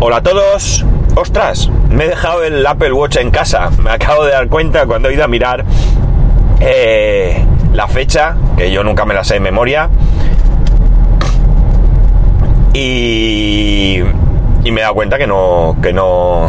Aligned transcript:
Hola 0.00 0.18
a 0.18 0.22
todos. 0.22 0.86
Ostras, 1.16 1.68
me 1.90 2.04
he 2.04 2.08
dejado 2.08 2.44
el 2.44 2.64
Apple 2.64 2.92
Watch 2.92 3.16
en 3.16 3.32
casa. 3.32 3.68
Me 3.82 3.90
acabo 3.90 4.24
de 4.24 4.30
dar 4.30 4.46
cuenta 4.46 4.86
cuando 4.86 5.08
he 5.08 5.14
ido 5.14 5.24
a 5.24 5.26
mirar 5.26 5.64
eh, 6.60 7.44
la 7.72 7.88
fecha, 7.88 8.36
que 8.56 8.70
yo 8.70 8.84
nunca 8.84 9.04
me 9.04 9.12
la 9.12 9.24
sé 9.24 9.34
de 9.34 9.40
memoria. 9.40 9.90
Y, 12.72 13.98
me 14.62 14.80
he 14.80 14.82
dado 14.82 14.94
cuenta 14.94 15.18
que 15.18 15.26
no, 15.26 15.76
que 15.82 15.92
no, 15.92 16.48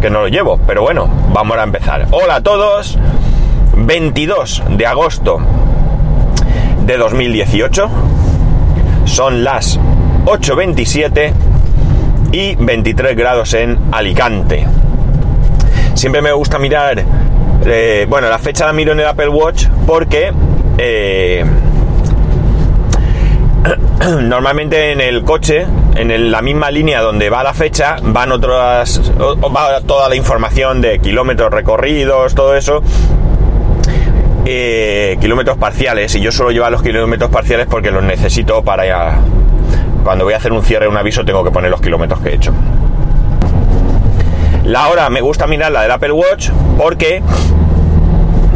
que 0.00 0.08
no 0.08 0.20
lo 0.20 0.28
llevo. 0.28 0.60
Pero 0.64 0.82
bueno, 0.82 1.08
vamos 1.32 1.58
a 1.58 1.64
empezar. 1.64 2.06
Hola 2.12 2.36
a 2.36 2.40
todos. 2.42 2.96
22 3.76 4.62
de 4.68 4.86
agosto 4.86 5.40
de 6.86 6.96
2018. 6.96 7.90
Son 9.04 9.42
las 9.42 9.80
8.27 10.26 11.53
y 12.34 12.56
23 12.56 13.16
grados 13.16 13.54
en 13.54 13.78
Alicante. 13.92 14.66
Siempre 15.94 16.20
me 16.20 16.32
gusta 16.32 16.58
mirar, 16.58 17.04
eh, 17.64 18.06
bueno, 18.08 18.28
la 18.28 18.40
fecha 18.40 18.66
la 18.66 18.72
miro 18.72 18.90
en 18.90 18.98
el 18.98 19.06
Apple 19.06 19.28
Watch 19.28 19.66
porque 19.86 20.32
eh, 20.76 21.44
normalmente 24.22 24.90
en 24.90 25.00
el 25.00 25.22
coche, 25.22 25.64
en 25.94 26.32
la 26.32 26.42
misma 26.42 26.72
línea 26.72 27.02
donde 27.02 27.30
va 27.30 27.44
la 27.44 27.54
fecha, 27.54 27.98
van 28.02 28.32
otras, 28.32 29.12
va 29.16 29.80
toda 29.82 30.08
la 30.08 30.16
información 30.16 30.80
de 30.80 30.98
kilómetros 30.98 31.52
recorridos, 31.52 32.34
todo 32.34 32.56
eso. 32.56 32.82
Eh, 34.44 35.16
kilómetros 35.20 35.56
parciales 35.56 36.12
y 36.16 36.20
yo 36.20 36.32
solo 36.32 36.50
llevo 36.50 36.68
los 36.68 36.82
kilómetros 36.82 37.30
parciales 37.30 37.68
porque 37.70 37.92
los 37.92 38.02
necesito 38.02 38.62
para 38.64 39.20
cuando 40.04 40.24
voy 40.24 40.34
a 40.34 40.36
hacer 40.36 40.52
un 40.52 40.62
cierre, 40.62 40.86
un 40.86 40.96
aviso, 40.96 41.24
tengo 41.24 41.42
que 41.42 41.50
poner 41.50 41.70
los 41.70 41.80
kilómetros 41.80 42.20
que 42.20 42.28
he 42.28 42.34
hecho. 42.34 42.52
La 44.64 44.88
hora 44.88 45.10
me 45.10 45.20
gusta 45.20 45.46
mirar 45.46 45.72
la 45.72 45.82
del 45.82 45.90
Apple 45.90 46.12
Watch 46.12 46.50
porque 46.78 47.22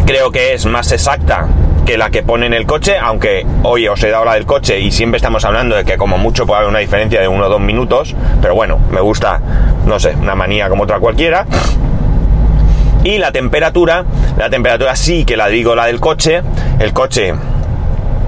creo 0.07 0.31
que 0.31 0.55
es 0.55 0.65
más 0.65 0.93
exacta 0.93 1.49
que 1.85 1.99
la 1.99 2.11
que 2.11 2.23
pone 2.23 2.47
en 2.47 2.55
el 2.55 2.67
coche, 2.67 2.97
aunque 2.99 3.47
hoy 3.63 3.89
os 3.89 4.03
he 4.03 4.11
dado 4.11 4.25
la 4.25 4.35
del 4.35 4.47
coche 4.47 4.79
y 4.79 4.91
siempre 4.91 5.17
estamos 5.17 5.45
hablando 5.45 5.75
de 5.75 5.85
que 5.85 5.97
como 5.97 6.19
mucho 6.19 6.47
puede 6.47 6.59
haber 6.59 6.71
una 6.71 6.79
diferencia 6.81 7.21
de 7.21 7.29
uno 7.29 7.47
o 7.47 7.49
dos 7.49 7.61
minutos, 7.61 8.15
pero 8.41 8.55
bueno, 8.55 8.79
me 8.91 9.01
gusta, 9.01 9.41
no 9.87 9.99
sé, 9.99 10.15
una 10.15 10.35
manía 10.35 10.69
como 10.69 10.85
otra 10.85 10.99
cualquiera. 10.99 11.47
Y 13.05 13.19
la 13.19 13.33
temperatura, 13.33 14.05
la 14.37 14.51
temperatura 14.51 14.97
sí 14.97 15.25
que 15.25 15.37
la 15.37 15.49
digo 15.49 15.75
la 15.75 15.87
del 15.87 16.01
coche, 16.01 16.43
el 16.79 16.93
coche 16.93 17.35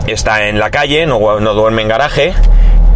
está 0.06 0.48
en 0.48 0.58
la 0.58 0.70
calle, 0.70 1.06
no, 1.06 1.40
no 1.40 1.55
duerme 1.55 1.82
en 1.82 1.88
garaje, 1.88 2.32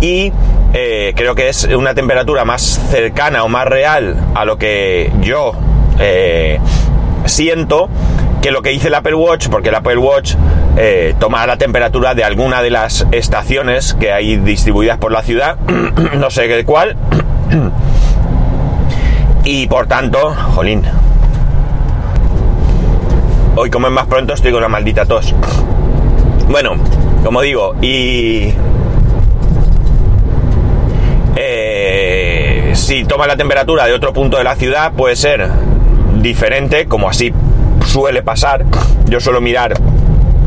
y 0.05 0.31
eh, 0.75 1.15
creo 1.17 1.35
que 1.35 1.49
es 1.49 1.65
una 1.65 1.95
temperatura 1.95 2.45
más 2.45 2.61
cercana 2.91 3.43
o 3.43 3.49
más 3.49 3.67
real 3.67 4.23
a 4.35 4.45
lo 4.45 4.59
que 4.59 5.11
yo 5.23 5.53
eh, 5.99 6.61
siento 7.25 7.89
que 8.43 8.51
lo 8.51 8.61
que 8.61 8.69
dice 8.69 8.89
el 8.89 8.95
Apple 8.95 9.15
Watch, 9.15 9.49
porque 9.49 9.71
el 9.71 9.75
Apple 9.75 9.97
Watch 9.97 10.35
eh, 10.77 11.15
toma 11.19 11.47
la 11.47 11.57
temperatura 11.57 12.15
de 12.15 12.23
alguna 12.23 12.61
de 12.61 12.69
las 12.69 13.07
estaciones 13.13 13.95
que 13.95 14.13
hay 14.13 14.37
distribuidas 14.37 14.99
por 14.99 15.11
la 15.11 15.23
ciudad, 15.23 15.57
no 16.19 16.29
sé 16.29 16.49
de 16.49 16.67
cuál, 16.67 16.97
y 19.45 19.67
por 19.69 19.87
tanto, 19.87 20.37
jolín, 20.55 20.83
hoy 23.57 23.71
como 23.71 23.87
es 23.87 23.93
más 23.95 24.07
pronto 24.07 24.35
estoy 24.35 24.51
con 24.51 24.59
una 24.59 24.69
maldita 24.69 25.07
tos. 25.07 25.35
Bueno, 26.51 26.73
como 27.23 27.41
digo, 27.41 27.75
y 27.81 28.53
si 32.75 33.05
toma 33.05 33.27
la 33.27 33.37
temperatura 33.37 33.87
de 33.87 33.93
otro 33.93 34.13
punto 34.13 34.37
de 34.37 34.45
la 34.45 34.57
ciudad 34.57 34.93
puede 34.93 35.17
ser 35.17 35.49
diferente, 36.21 36.87
como 36.87 37.09
así 37.09 37.33
suele 37.87 38.23
pasar. 38.23 38.65
Yo 39.07 39.21
suelo 39.21 39.41
mirar, 39.41 39.75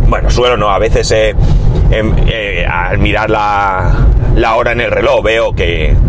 bueno, 0.07 0.29
suelo 0.29 0.57
no, 0.57 0.69
a 0.69 0.79
veces 0.79 1.09
eh, 1.11 1.35
em, 1.91 2.13
eh, 2.27 2.65
al 2.65 2.97
mirar 2.99 3.29
la, 3.29 3.91
la 4.35 4.55
hora 4.55 4.71
en 4.71 4.81
el 4.81 4.91
reloj 4.91 5.23
veo 5.23 5.53
que... 5.53 5.95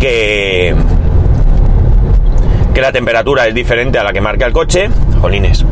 que 0.00 0.74
que 2.78 2.82
la 2.82 2.92
temperatura 2.92 3.48
es 3.48 3.54
diferente 3.54 3.98
a 3.98 4.04
la 4.04 4.12
que 4.12 4.20
marca 4.20 4.46
el 4.46 4.52
coche. 4.52 4.88
Jolines. 5.20 5.64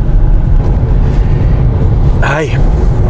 Ay, 2.21 2.53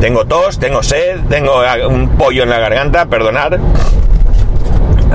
tengo 0.03 0.27
tos, 0.27 0.59
tengo 0.59 0.83
sed, 0.83 1.21
tengo 1.31 1.63
un 1.89 2.11
pollo 2.11 2.43
en 2.43 2.51
la 2.51 2.59
garganta, 2.59 3.07
perdonar. 3.07 3.59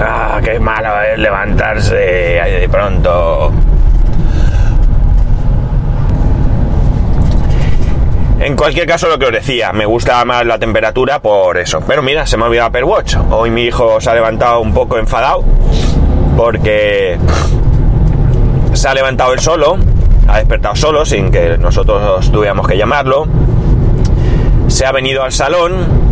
Ah, 0.01 0.39
qué 0.44 0.59
malo 0.59 1.01
es 1.01 1.19
levantarse 1.19 1.95
de 1.95 2.69
pronto. 2.69 3.51
En 8.39 8.56
cualquier 8.56 8.88
caso, 8.88 9.07
lo 9.07 9.19
que 9.19 9.28
os 9.28 9.31
decía, 9.31 9.72
me 9.72 9.85
gusta 9.85 10.25
más 10.25 10.44
la 10.45 10.57
temperatura 10.57 11.19
por 11.19 11.57
eso. 11.57 11.81
Pero 11.85 12.01
mira, 12.01 12.25
se 12.25 12.38
me 12.38 12.44
ha 12.44 12.47
olvidado 12.47 12.69
Apple 12.69 12.84
Watch. 12.84 13.16
Hoy 13.29 13.51
mi 13.51 13.66
hijo 13.66 14.01
se 14.01 14.09
ha 14.09 14.16
levantado 14.16 14.62
un 14.62 14.73
poco 14.73 14.97
enfadado 14.97 15.44
porque 16.35 17.19
se 18.73 18.88
ha 18.88 18.94
levantado 18.95 19.33
él 19.33 19.39
solo, 19.39 19.78
ha 20.28 20.38
despertado 20.38 20.75
solo 20.75 21.06
sin 21.06 21.29
que 21.29 21.57
nosotros 21.59 22.31
tuviéramos 22.31 22.68
que 22.68 22.78
llamarlo 22.78 23.28
se 24.72 24.85
ha 24.85 24.91
venido 24.94 25.22
al 25.22 25.33
salón, 25.33 26.11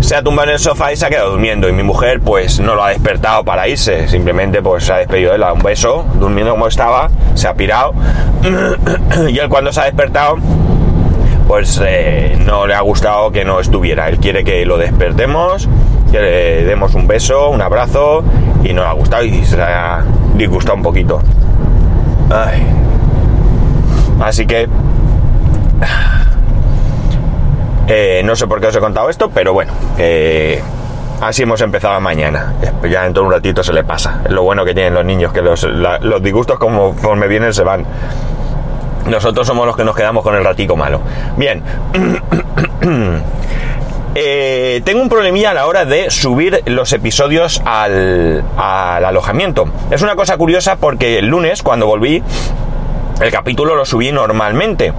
se 0.00 0.16
ha 0.16 0.22
tumbado 0.22 0.48
en 0.48 0.54
el 0.54 0.58
sofá 0.58 0.92
y 0.92 0.96
se 0.96 1.06
ha 1.06 1.08
quedado 1.08 1.30
durmiendo. 1.30 1.68
Y 1.68 1.72
mi 1.72 1.82
mujer, 1.82 2.20
pues, 2.20 2.60
no 2.60 2.74
lo 2.74 2.84
ha 2.84 2.90
despertado 2.90 3.44
para 3.44 3.68
irse. 3.68 4.08
Simplemente, 4.08 4.62
pues, 4.62 4.84
se 4.84 4.92
ha 4.92 4.96
despedido 4.98 5.30
de 5.30 5.36
él, 5.36 5.44
un 5.52 5.62
beso, 5.62 6.04
durmiendo 6.14 6.52
como 6.52 6.66
estaba, 6.68 7.10
se 7.34 7.48
ha 7.48 7.54
pirado. 7.54 7.94
y 9.28 9.38
él, 9.38 9.48
cuando 9.48 9.72
se 9.72 9.80
ha 9.80 9.84
despertado, 9.84 10.36
pues, 11.46 11.80
eh, 11.84 12.38
no 12.44 12.66
le 12.66 12.74
ha 12.74 12.80
gustado 12.80 13.30
que 13.30 13.44
no 13.44 13.60
estuviera. 13.60 14.08
Él 14.08 14.18
quiere 14.18 14.44
que 14.44 14.64
lo 14.64 14.78
despertemos, 14.78 15.68
que 16.12 16.20
le 16.20 16.64
demos 16.64 16.94
un 16.94 17.06
beso, 17.06 17.50
un 17.50 17.62
abrazo, 17.62 18.22
y 18.64 18.72
no 18.72 18.82
le 18.82 18.88
ha 18.88 18.92
gustado 18.92 19.24
y 19.24 19.44
se 19.44 19.60
ha 19.60 20.04
disgustado 20.36 20.76
un 20.76 20.82
poquito. 20.82 21.20
Así 24.20 24.46
que 24.46 24.68
eh, 27.88 28.22
no 28.24 28.36
sé 28.36 28.46
por 28.46 28.60
qué 28.60 28.66
os 28.66 28.76
he 28.76 28.80
contado 28.80 29.08
esto, 29.08 29.30
pero 29.30 29.52
bueno, 29.54 29.72
eh, 29.96 30.62
así 31.20 31.42
hemos 31.42 31.60
empezado 31.62 31.98
mañana. 32.00 32.54
Ya 32.88 33.06
en 33.06 33.14
todo 33.14 33.24
un 33.24 33.32
ratito 33.32 33.62
se 33.64 33.72
le 33.72 33.82
pasa. 33.82 34.22
Lo 34.28 34.42
bueno 34.42 34.64
que 34.64 34.74
tienen 34.74 34.94
los 34.94 35.04
niños, 35.04 35.32
que 35.32 35.40
los, 35.42 35.66
disgustos 36.22 36.58
como 36.58 36.94
me 37.16 37.28
vienen 37.28 37.54
se 37.54 37.64
van. 37.64 37.86
Nosotros 39.06 39.46
somos 39.46 39.66
los 39.66 39.76
que 39.76 39.84
nos 39.84 39.96
quedamos 39.96 40.22
con 40.22 40.34
el 40.34 40.44
ratico 40.44 40.76
malo. 40.76 41.00
Bien. 41.36 41.62
Eh, 44.20 44.80
tengo 44.84 45.00
un 45.00 45.08
problemilla 45.08 45.52
a 45.52 45.54
la 45.54 45.66
hora 45.66 45.84
de 45.84 46.10
subir 46.10 46.62
los 46.66 46.92
episodios 46.92 47.62
al, 47.64 48.42
al 48.56 49.04
alojamiento. 49.04 49.68
Es 49.92 50.02
una 50.02 50.16
cosa 50.16 50.36
curiosa 50.36 50.74
porque 50.76 51.18
el 51.18 51.26
lunes, 51.26 51.62
cuando 51.62 51.86
volví, 51.86 52.24
el 53.20 53.30
capítulo 53.30 53.74
lo 53.74 53.84
subí 53.84 54.12
normalmente. 54.12 54.92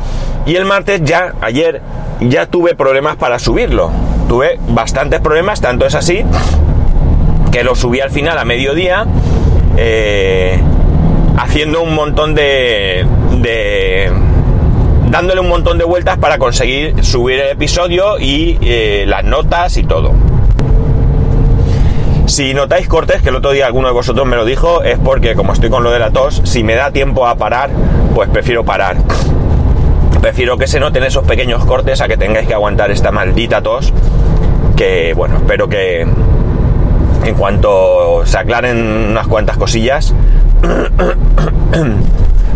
Y 0.46 0.56
el 0.56 0.66
martes 0.66 1.02
ya, 1.03 1.34
ayer, 1.41 1.81
ya 2.22 2.46
tuve 2.46 2.75
problemas 2.75 3.16
para 3.16 3.40
subirlo. 3.40 3.91
Tuve 4.28 4.59
bastantes 4.69 5.19
problemas, 5.22 5.62
tanto 5.62 5.85
es 5.85 5.96
así 5.96 6.24
que 7.52 7.63
lo 7.63 7.75
subí 7.75 8.00
al 8.00 8.12
final 8.12 8.38
a 8.38 8.46
mediodía, 8.46 9.06
eh, 9.78 10.59
haciendo 11.38 11.81
un 11.81 11.96
montón 11.96 12.35
de, 12.35 13.06
de, 13.41 14.12
dándole 15.09 15.41
un 15.41 15.50
montón 15.50 15.78
de 15.78 15.84
vueltas 15.84 16.18
para 16.18 16.38
conseguir 16.38 17.03
subir 17.03 17.40
el 17.40 17.50
episodio 17.50 18.19
y 18.19 18.58
eh, 18.62 19.06
las 19.08 19.24
notas 19.24 19.78
y 19.78 19.84
todo. 19.84 20.13
Si 22.29 22.53
notáis 22.53 22.87
cortes, 22.87 23.23
que 23.23 23.29
el 23.29 23.35
otro 23.35 23.49
día 23.49 23.66
alguno 23.66 23.87
de 23.87 23.93
vosotros 23.96 24.28
me 24.28 24.35
lo 24.35 24.46
dijo, 24.46 24.84
es 24.84 24.99
porque 24.99 25.34
como 25.34 25.52
estoy 25.52 25.72
con 25.72 25.84
lo 25.84 25.90
de 25.90 25.97
la 25.97 26.11
tos, 26.11 26.43
si 26.46 26.64
me 26.64 26.76
da 26.76 26.91
tiempo 26.91 27.26
a 27.26 27.34
parar, 27.34 27.72
pues 28.14 28.29
prefiero 28.29 28.64
parar. 28.64 28.97
Prefiero 30.22 30.55
que 30.55 30.67
se 30.67 30.79
noten 30.79 31.03
esos 31.03 31.26
pequeños 31.26 31.66
cortes 31.66 32.02
a 32.02 32.08
que 32.08 32.17
tengáis 32.17 32.47
que 32.47 32.53
aguantar 32.53 32.91
esta 32.91 33.11
maldita 33.11 33.64
tos. 33.64 33.91
Que 34.76 35.14
bueno, 35.16 35.37
espero 35.37 35.67
que 35.67 36.02
en 36.02 37.35
cuanto 37.35 38.22
se 38.26 38.37
aclaren 38.37 39.08
unas 39.09 39.28
cuantas 39.28 39.58
cosillas, 39.58 40.14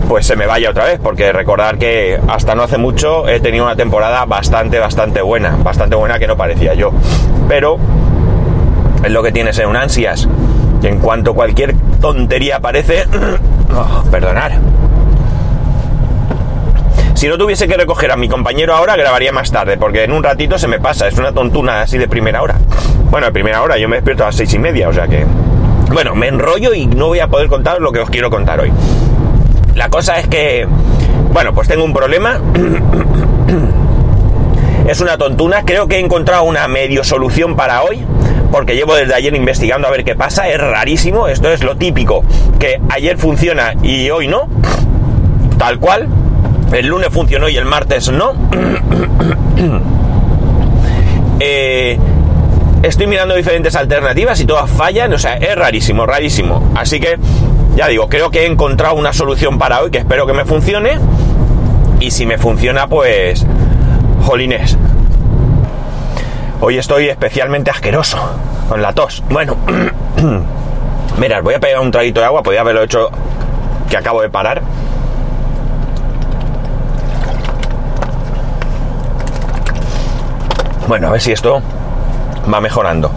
pues 0.08 0.28
se 0.28 0.36
me 0.36 0.46
vaya 0.46 0.70
otra 0.70 0.86
vez, 0.86 1.00
porque 1.02 1.34
recordar 1.34 1.80
que 1.80 2.20
hasta 2.28 2.54
no 2.54 2.62
hace 2.62 2.78
mucho 2.78 3.28
he 3.28 3.40
tenido 3.40 3.66
una 3.66 3.76
temporada 3.76 4.24
bastante, 4.26 4.78
bastante 4.78 5.24
buena, 5.24 5.58
bastante 5.64 5.96
buena 5.96 6.20
que 6.20 6.28
no 6.28 6.38
parecía 6.38 6.76
yo. 6.76 6.92
Pero 7.50 7.80
es 9.04 9.12
lo 9.12 9.24
que 9.24 9.32
tiene 9.32 9.54
ser 9.54 9.68
un 9.68 9.76
ansias. 9.76 10.28
Que 10.82 10.90
en 10.90 11.00
cuanto 11.00 11.34
cualquier 11.34 11.76
tontería 12.02 12.58
aparece, 12.58 13.06
oh, 13.76 14.04
perdonar. 14.10 14.54
Si 17.14 17.28
no 17.28 17.38
tuviese 17.38 17.68
que 17.68 17.78
recoger 17.78 18.12
a 18.12 18.18
mi 18.18 18.28
compañero 18.28 18.76
ahora, 18.76 18.96
grabaría 18.96 19.32
más 19.32 19.52
tarde, 19.52 19.78
porque 19.78 20.04
en 20.04 20.12
un 20.12 20.24
ratito 20.24 20.58
se 20.58 20.68
me 20.68 20.80
pasa, 20.80 21.08
es 21.08 21.18
una 21.18 21.32
tontuna 21.32 21.82
así 21.82 21.98
de 21.98 22.08
primera 22.08 22.42
hora. 22.42 22.56
Bueno, 23.10 23.28
de 23.28 23.32
primera 23.32 23.62
hora, 23.62 23.78
yo 23.78 23.88
me 23.88 23.98
despierto 23.98 24.24
a 24.24 24.28
las 24.28 24.36
seis 24.36 24.54
y 24.54 24.60
media, 24.60 24.90
o 24.90 24.94
sea 24.94 25.08
que... 25.08 25.26
Bueno, 25.92 26.16
me 26.16 26.28
enrollo 26.28 26.74
y 26.74 26.88
no 26.88 27.08
voy 27.08 27.20
a 27.20 27.28
poder 27.28 27.48
contaros 27.48 27.80
lo 27.80 27.92
que 27.92 28.00
os 28.00 28.10
quiero 28.10 28.30
contar 28.30 28.60
hoy. 28.60 28.72
La 29.76 29.90
cosa 29.90 30.20
es 30.20 30.28
que, 30.28 30.68
bueno, 31.32 31.54
pues 31.54 31.68
tengo 31.68 31.84
un 31.84 31.94
problema. 31.94 32.40
es 34.88 35.02
una 35.02 35.18
tontuna. 35.18 35.64
Creo 35.66 35.88
que 35.88 35.98
he 35.98 36.00
encontrado 36.00 36.44
una 36.44 36.68
medio 36.68 37.04
solución 37.04 37.56
para 37.56 37.84
hoy. 37.84 38.06
Porque 38.54 38.76
llevo 38.76 38.94
desde 38.94 39.16
ayer 39.16 39.34
investigando 39.34 39.88
a 39.88 39.92
ver 39.92 40.04
qué 40.04 40.16
pasa. 40.16 40.48
Es 40.48 40.62
rarísimo. 40.62 41.28
Esto 41.28 41.52
es 41.52 41.64
lo 41.64 41.76
típico. 41.76 42.24
Que 42.60 42.80
ayer 42.88 43.18
funciona 43.18 43.74
y 43.82 44.12
hoy 44.12 44.28
no. 44.28 44.48
Tal 45.58 45.80
cual. 45.80 46.08
El 46.72 46.86
lunes 46.86 47.10
funcionó 47.10 47.50
y 47.50 47.58
el 47.58 47.66
martes 47.66 48.12
no. 48.12 48.36
eh, 51.40 51.98
estoy 52.84 53.08
mirando 53.08 53.34
diferentes 53.34 53.76
alternativas 53.76 54.40
y 54.40 54.46
todas 54.46 54.70
fallan, 54.70 55.12
o 55.14 55.18
sea, 55.18 55.38
es 55.38 55.56
rarísimo, 55.56 56.06
rarísimo. 56.06 56.74
Así 56.76 57.00
que, 57.00 57.18
ya 57.76 57.88
digo, 57.88 58.08
creo 58.08 58.30
que 58.30 58.44
he 58.44 58.46
encontrado 58.46 58.94
una 58.94 59.14
solución 59.14 59.58
para 59.58 59.82
hoy 59.82 59.90
que 59.90 59.98
espero 59.98 60.28
que 60.28 60.34
me 60.34 60.46
funcione. 60.46 61.00
Y 62.00 62.12
si 62.12 62.28
me 62.28 62.38
funciona, 62.38 62.86
pues, 62.86 63.48
jolines. 64.22 64.78
Hoy 66.66 66.78
estoy 66.78 67.10
especialmente 67.10 67.72
asqueroso 67.72 68.18
con 68.70 68.82
la 68.82 68.94
tos. 68.94 69.22
Bueno, 69.30 69.58
mirad, 71.18 71.44
voy 71.44 71.56
a 71.56 71.60
pegar 71.60 71.82
un 71.82 71.92
traguito 71.92 72.22
de 72.22 72.26
agua, 72.26 72.42
podría 72.42 72.62
haberlo 72.62 72.84
hecho 72.84 73.10
que 73.90 73.98
acabo 73.98 74.22
de 74.22 74.30
parar. 74.30 74.62
Bueno, 80.88 81.10
a 81.10 81.12
ver 81.12 81.20
si 81.20 81.34
esto 81.34 81.62
va 82.52 82.62
mejorando. 82.62 83.12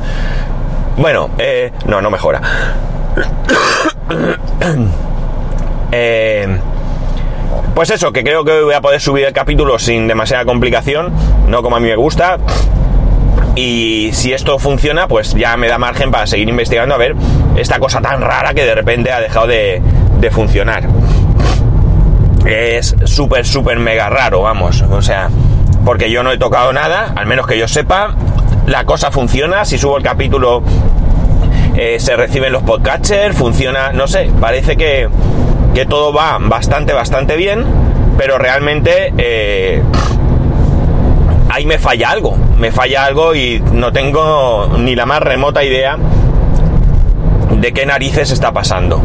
Bueno, 0.97 1.31
eh, 1.39 1.71
no, 1.85 2.01
no 2.01 2.11
mejora. 2.11 2.43
eh, 5.93 6.59
pues 7.77 7.91
eso, 7.91 8.13
que 8.13 8.25
creo 8.25 8.45
que 8.45 8.51
hoy 8.51 8.65
voy 8.65 8.75
a 8.75 8.81
poder 8.81 9.01
subir 9.01 9.25
el 9.25 9.33
capítulo 9.33 9.79
sin 9.79 10.09
demasiada 10.09 10.45
complicación, 10.45 11.13
no 11.47 11.63
como 11.63 11.77
a 11.77 11.79
mí 11.79 11.87
me 11.87 11.95
gusta. 11.95 12.39
Y 13.56 14.11
si 14.12 14.32
esto 14.32 14.58
funciona, 14.58 15.08
pues 15.08 15.35
ya 15.35 15.56
me 15.56 15.67
da 15.67 15.79
margen 15.79 16.11
para 16.11 16.26
seguir 16.26 16.49
investigando 16.49 16.94
a 16.94 16.99
ver 16.99 17.17
esta 17.56 17.79
cosa 17.79 18.00
tan 18.00 18.20
rara 18.20 18.55
que 18.55 18.64
de 18.64 18.75
repente 18.75 19.11
ha 19.11 19.20
dejado 19.20 19.47
de, 19.47 19.82
de 20.20 20.31
funcionar. 20.31 20.85
Es 22.44 22.94
súper, 23.05 23.44
súper 23.47 23.79
mega 23.79 24.08
raro, 24.08 24.43
vamos. 24.43 24.82
O 24.82 25.03
sea, 25.03 25.31
porque 25.85 26.11
yo 26.11 26.23
no 26.23 26.31
he 26.32 26.38
tocado 26.38 26.73
nada, 26.73 27.12
al 27.17 27.26
menos 27.26 27.47
que 27.47 27.58
yo 27.58 27.67
sepa, 27.67 28.14
la 28.67 28.85
cosa 28.85 29.11
funciona, 29.11 29.64
si 29.64 29.79
subo 29.79 29.97
el 29.97 30.02
capítulo 30.02 30.62
eh, 31.76 31.99
se 32.00 32.17
reciben 32.17 32.52
los 32.52 32.62
podcatchers, 32.62 33.37
funciona, 33.37 33.93
no 33.93 34.06
sé, 34.06 34.31
parece 34.41 34.76
que, 34.76 35.09
que, 35.75 35.85
todo 35.85 36.12
va 36.12 36.38
bastante, 36.41 36.93
bastante 36.93 37.37
bien, 37.37 37.64
pero 38.17 38.38
realmente 38.38 39.12
eh, 39.19 39.82
ahí 41.56 41.64
me 41.64 41.79
falla 41.79 42.11
algo, 42.11 42.37
me 42.58 42.70
falla 42.70 43.06
algo 43.06 43.35
y 43.35 43.62
no 43.73 43.91
tengo 43.91 44.69
ni 44.79 44.94
la 44.94 45.06
más 45.06 45.23
remota 45.23 45.64
idea 45.64 45.97
de 47.50 47.73
qué 47.73 47.87
narices 47.87 48.31
está 48.31 48.53
pasando. 48.53 49.00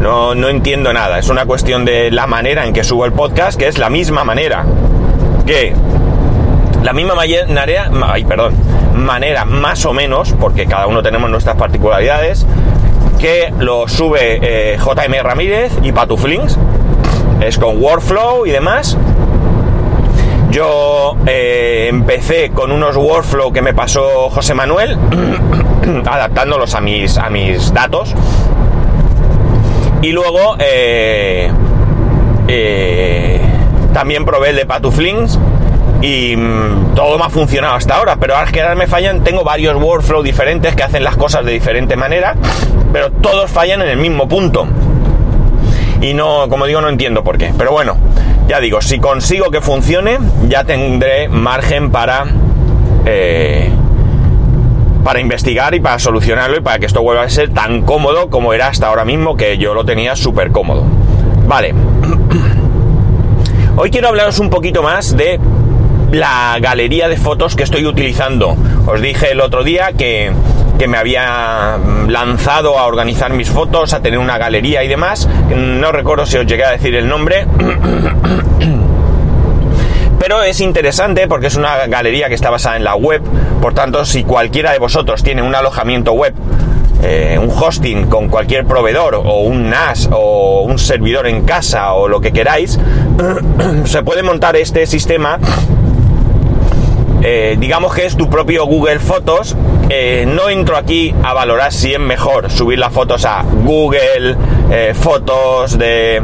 No, 0.00 0.34
no 0.34 0.48
entiendo 0.48 0.92
nada, 0.92 1.20
es 1.20 1.28
una 1.28 1.46
cuestión 1.46 1.84
de 1.84 2.10
la 2.10 2.26
manera 2.26 2.66
en 2.66 2.72
que 2.72 2.82
subo 2.82 3.04
el 3.04 3.12
podcast, 3.12 3.56
que 3.56 3.68
es 3.68 3.78
la 3.78 3.90
misma 3.90 4.24
manera 4.24 4.64
que 5.46 5.72
la 6.82 6.92
misma 6.92 7.14
manera, 7.14 7.90
ay, 8.08 8.24
perdón, 8.24 8.54
manera 8.96 9.44
más 9.44 9.86
o 9.86 9.92
menos, 9.92 10.34
porque 10.40 10.66
cada 10.66 10.88
uno 10.88 11.00
tenemos 11.00 11.30
nuestras 11.30 11.56
particularidades, 11.56 12.44
que 13.20 13.54
lo 13.60 13.86
sube 13.86 14.40
eh, 14.42 14.78
JM 14.78 15.22
Ramírez 15.22 15.72
y 15.80 15.92
Patuflings, 15.92 16.58
es 17.40 17.56
con 17.56 17.80
workflow 17.80 18.46
y 18.46 18.50
demás. 18.50 18.98
Yo 20.54 21.16
eh, 21.26 21.88
empecé 21.90 22.50
con 22.50 22.70
unos 22.70 22.96
workflow 22.96 23.52
que 23.52 23.60
me 23.60 23.74
pasó 23.74 24.30
José 24.30 24.54
Manuel, 24.54 24.96
adaptándolos 26.06 26.76
a 26.76 26.80
mis, 26.80 27.18
a 27.18 27.28
mis 27.28 27.74
datos. 27.74 28.14
Y 30.00 30.12
luego 30.12 30.54
eh, 30.60 31.50
también 33.92 34.24
probé 34.24 34.50
el 34.50 34.56
de 34.56 34.64
Patuflings 34.64 35.40
y 36.00 36.36
mm, 36.36 36.94
todo 36.94 37.18
me 37.18 37.24
ha 37.24 37.30
funcionado 37.30 37.74
hasta 37.74 37.96
ahora, 37.96 38.14
pero 38.14 38.36
ahora 38.36 38.52
que 38.52 38.62
ahora 38.62 38.76
me 38.76 38.86
fallan, 38.86 39.24
tengo 39.24 39.42
varios 39.42 39.74
workflows 39.82 40.22
diferentes 40.22 40.76
que 40.76 40.84
hacen 40.84 41.02
las 41.02 41.16
cosas 41.16 41.44
de 41.44 41.50
diferente 41.50 41.96
manera, 41.96 42.36
pero 42.92 43.10
todos 43.10 43.50
fallan 43.50 43.82
en 43.82 43.88
el 43.88 43.96
mismo 43.96 44.28
punto. 44.28 44.68
Y 46.00 46.14
no, 46.14 46.48
como 46.48 46.66
digo, 46.66 46.80
no 46.80 46.90
entiendo 46.90 47.24
por 47.24 47.38
qué. 47.38 47.52
Pero 47.58 47.72
bueno, 47.72 47.96
ya 48.48 48.60
digo, 48.60 48.80
si 48.80 48.98
consigo 48.98 49.50
que 49.50 49.60
funcione, 49.60 50.18
ya 50.48 50.64
tendré 50.64 51.28
margen 51.28 51.90
para... 51.90 52.26
Eh, 53.06 53.70
para 55.04 55.20
investigar 55.20 55.74
y 55.74 55.80
para 55.80 55.98
solucionarlo 55.98 56.56
y 56.56 56.60
para 56.60 56.78
que 56.78 56.86
esto 56.86 57.02
vuelva 57.02 57.24
a 57.24 57.28
ser 57.28 57.50
tan 57.50 57.82
cómodo 57.82 58.30
como 58.30 58.54
era 58.54 58.68
hasta 58.68 58.86
ahora 58.88 59.04
mismo, 59.04 59.36
que 59.36 59.58
yo 59.58 59.74
lo 59.74 59.84
tenía 59.84 60.16
súper 60.16 60.50
cómodo. 60.50 60.84
Vale. 61.46 61.74
Hoy 63.76 63.90
quiero 63.90 64.08
hablaros 64.08 64.38
un 64.38 64.48
poquito 64.48 64.82
más 64.82 65.14
de 65.14 65.38
la 66.10 66.56
galería 66.60 67.08
de 67.08 67.16
fotos 67.16 67.54
que 67.54 67.64
estoy 67.64 67.86
utilizando. 67.86 68.56
Os 68.86 69.02
dije 69.02 69.32
el 69.32 69.40
otro 69.40 69.62
día 69.62 69.92
que, 69.92 70.32
me 70.88 70.98
había 70.98 71.78
lanzado 72.08 72.78
a 72.78 72.86
organizar 72.86 73.32
mis 73.32 73.48
fotos, 73.48 73.92
a 73.92 74.00
tener 74.00 74.18
una 74.18 74.38
galería 74.38 74.84
y 74.84 74.88
demás. 74.88 75.28
No 75.54 75.92
recuerdo 75.92 76.26
si 76.26 76.36
os 76.36 76.46
llegué 76.46 76.64
a 76.64 76.70
decir 76.72 76.94
el 76.94 77.08
nombre. 77.08 77.46
Pero 80.18 80.42
es 80.42 80.60
interesante 80.60 81.28
porque 81.28 81.48
es 81.48 81.56
una 81.56 81.86
galería 81.86 82.28
que 82.28 82.34
está 82.34 82.50
basada 82.50 82.76
en 82.76 82.84
la 82.84 82.94
web. 82.94 83.22
Por 83.60 83.74
tanto, 83.74 84.04
si 84.04 84.24
cualquiera 84.24 84.72
de 84.72 84.78
vosotros 84.78 85.22
tiene 85.22 85.42
un 85.42 85.54
alojamiento 85.54 86.12
web, 86.12 86.34
eh, 87.02 87.38
un 87.40 87.50
hosting 87.50 88.06
con 88.06 88.28
cualquier 88.28 88.64
proveedor 88.64 89.14
o 89.16 89.40
un 89.40 89.68
NAS 89.68 90.08
o 90.12 90.62
un 90.62 90.78
servidor 90.78 91.26
en 91.26 91.44
casa 91.44 91.92
o 91.92 92.08
lo 92.08 92.20
que 92.20 92.32
queráis, 92.32 92.78
se 93.84 94.02
puede 94.02 94.22
montar 94.22 94.56
este 94.56 94.86
sistema 94.86 95.38
eh, 97.26 97.56
digamos 97.58 97.94
que 97.94 98.04
es 98.04 98.16
tu 98.18 98.28
propio 98.28 98.66
Google 98.66 98.98
Fotos. 98.98 99.56
Eh, 99.88 100.24
no 100.26 100.48
entro 100.48 100.76
aquí 100.76 101.14
a 101.22 101.34
valorar 101.34 101.72
si 101.72 101.92
es 101.92 102.00
mejor 102.00 102.50
subir 102.50 102.78
las 102.78 102.92
fotos 102.92 103.24
a 103.24 103.42
Google, 103.42 104.36
eh, 104.70 104.92
fotos 104.94 105.78
de, 105.78 106.22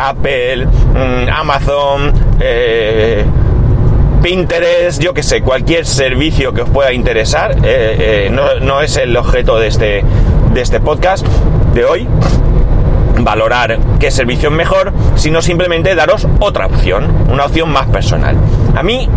Apple, 0.00 0.66
mm, 0.66 1.28
Amazon, 1.32 2.12
Pinterest, 4.22 5.02
yo 5.02 5.12
que 5.12 5.22
sé, 5.22 5.42
cualquier 5.42 5.84
servicio 5.84 6.54
que 6.54 6.62
os 6.62 6.70
pueda 6.70 6.92
interesar. 6.92 7.56
No, 8.30 8.60
no, 8.60 8.80
es 8.80 8.96
el 8.96 9.16
objeto 9.16 9.58
de 9.58 9.66
este, 9.66 10.04
de 10.52 10.60
este 10.60 10.80
podcast 10.80 11.26
de 11.74 11.84
hoy 11.84 12.08
valorar 13.24 13.78
qué 13.98 14.10
servicio 14.10 14.48
es 14.48 14.54
mejor, 14.54 14.92
sino 15.16 15.42
simplemente 15.42 15.94
daros 15.94 16.26
otra 16.40 16.66
opción, 16.66 17.26
una 17.30 17.46
opción 17.46 17.70
más 17.70 17.86
personal. 17.86 18.36
A 18.76 18.82
mí 18.82 19.08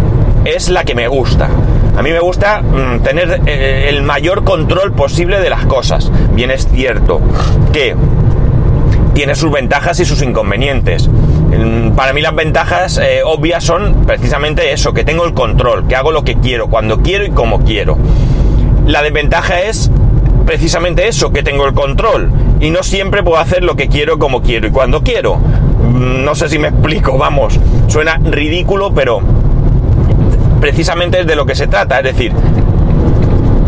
es 0.55 0.69
la 0.69 0.83
que 0.83 0.95
me 0.95 1.07
gusta. 1.07 1.49
A 1.97 2.01
mí 2.01 2.11
me 2.11 2.19
gusta 2.19 2.61
mm, 2.61 2.99
tener 3.01 3.41
eh, 3.45 3.87
el 3.89 4.03
mayor 4.03 4.43
control 4.43 4.93
posible 4.93 5.39
de 5.39 5.49
las 5.49 5.65
cosas. 5.65 6.11
Bien 6.33 6.51
es 6.51 6.67
cierto 6.67 7.19
que 7.73 7.95
tiene 9.13 9.33
sus 9.33 9.51
ventajas 9.51 9.99
y 9.99 10.05
sus 10.05 10.21
inconvenientes. 10.21 11.09
Para 11.95 12.13
mí 12.13 12.21
las 12.21 12.35
ventajas 12.35 12.99
eh, 12.99 13.21
obvias 13.25 13.63
son 13.63 14.05
precisamente 14.05 14.71
eso, 14.71 14.93
que 14.93 15.03
tengo 15.03 15.25
el 15.25 15.33
control, 15.33 15.87
que 15.87 15.95
hago 15.95 16.11
lo 16.11 16.23
que 16.23 16.35
quiero, 16.35 16.67
cuando 16.67 17.01
quiero 17.01 17.25
y 17.25 17.31
como 17.31 17.63
quiero. 17.63 17.97
La 18.85 19.01
desventaja 19.01 19.61
es 19.61 19.89
precisamente 20.45 21.07
eso, 21.07 21.31
que 21.31 21.41
tengo 21.41 21.65
el 21.65 21.73
control 21.73 22.31
y 22.59 22.69
no 22.69 22.83
siempre 22.83 23.23
puedo 23.23 23.37
hacer 23.37 23.63
lo 23.63 23.75
que 23.75 23.87
quiero 23.87 24.19
como 24.19 24.43
quiero 24.43 24.67
y 24.67 24.71
cuando 24.71 25.01
quiero. 25.01 25.37
Mm, 25.37 26.23
no 26.23 26.35
sé 26.35 26.47
si 26.47 26.59
me 26.59 26.67
explico, 26.69 27.17
vamos, 27.17 27.59
suena 27.87 28.17
ridículo, 28.17 28.93
pero 28.93 29.21
precisamente 30.59 31.21
es 31.21 31.27
de 31.27 31.35
lo 31.35 31.45
que 31.45 31.55
se 31.55 31.67
trata. 31.67 31.97
Es 31.99 32.03
decir, 32.03 32.33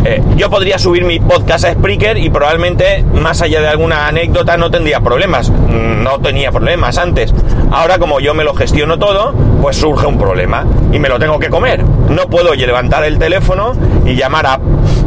eh, 0.04 0.22
yo 0.36 0.48
podría 0.48 0.78
subir 0.78 1.04
mi 1.04 1.20
podcast 1.20 1.64
a 1.66 1.72
Spreaker 1.72 2.16
y 2.16 2.30
probablemente, 2.30 3.04
más 3.14 3.42
allá 3.42 3.60
de 3.60 3.68
alguna 3.68 4.08
anécdota, 4.08 4.56
no 4.56 4.70
tendría 4.70 5.00
problemas. 5.00 5.50
Mm, 5.50 6.02
no 6.02 6.18
tenía 6.20 6.50
problemas 6.50 6.96
antes. 6.98 7.34
Ahora, 7.70 7.98
como 7.98 8.18
yo 8.20 8.34
me 8.34 8.42
lo 8.42 8.54
gestiono 8.54 8.98
todo, 8.98 9.34
pues 9.60 9.76
surge 9.76 10.06
un 10.06 10.18
problema 10.18 10.64
y 10.92 10.98
me 10.98 11.08
lo 11.08 11.18
tengo 11.18 11.38
que 11.38 11.50
comer. 11.50 11.84
No 11.84 12.28
puedo 12.28 12.54
levantar 12.54 13.04
el 13.04 13.18
teléfono 13.18 13.72
y 14.06 14.14
llamar 14.14 14.46
a, 14.46 14.60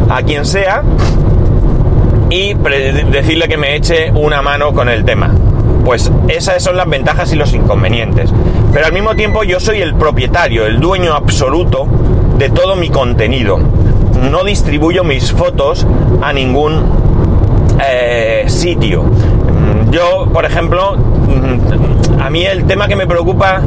a 0.09 0.21
quien 0.21 0.45
sea 0.45 0.83
y 2.29 2.53
decirle 2.53 3.47
que 3.47 3.57
me 3.57 3.75
eche 3.75 4.11
una 4.11 4.41
mano 4.41 4.73
con 4.73 4.89
el 4.89 5.03
tema. 5.05 5.31
Pues 5.83 6.11
esas 6.29 6.63
son 6.63 6.77
las 6.77 6.87
ventajas 6.87 7.31
y 7.33 7.35
los 7.35 7.53
inconvenientes. 7.53 8.31
Pero 8.71 8.85
al 8.85 8.93
mismo 8.93 9.15
tiempo 9.15 9.43
yo 9.43 9.59
soy 9.59 9.81
el 9.81 9.95
propietario, 9.95 10.65
el 10.65 10.79
dueño 10.79 11.13
absoluto 11.13 11.87
de 12.37 12.49
todo 12.49 12.75
mi 12.75 12.89
contenido. 12.89 13.59
no 14.31 14.43
distribuyo 14.43 15.03
mis 15.03 15.31
fotos 15.31 15.85
a 16.21 16.31
ningún 16.31 16.83
eh, 17.85 18.45
sitio. 18.47 19.03
Yo, 19.91 20.27
por 20.31 20.45
ejemplo, 20.45 20.97
a 22.19 22.29
mí 22.29 22.45
el 22.45 22.65
tema 22.65 22.87
que 22.87 22.95
me 22.95 23.05
preocupa 23.05 23.61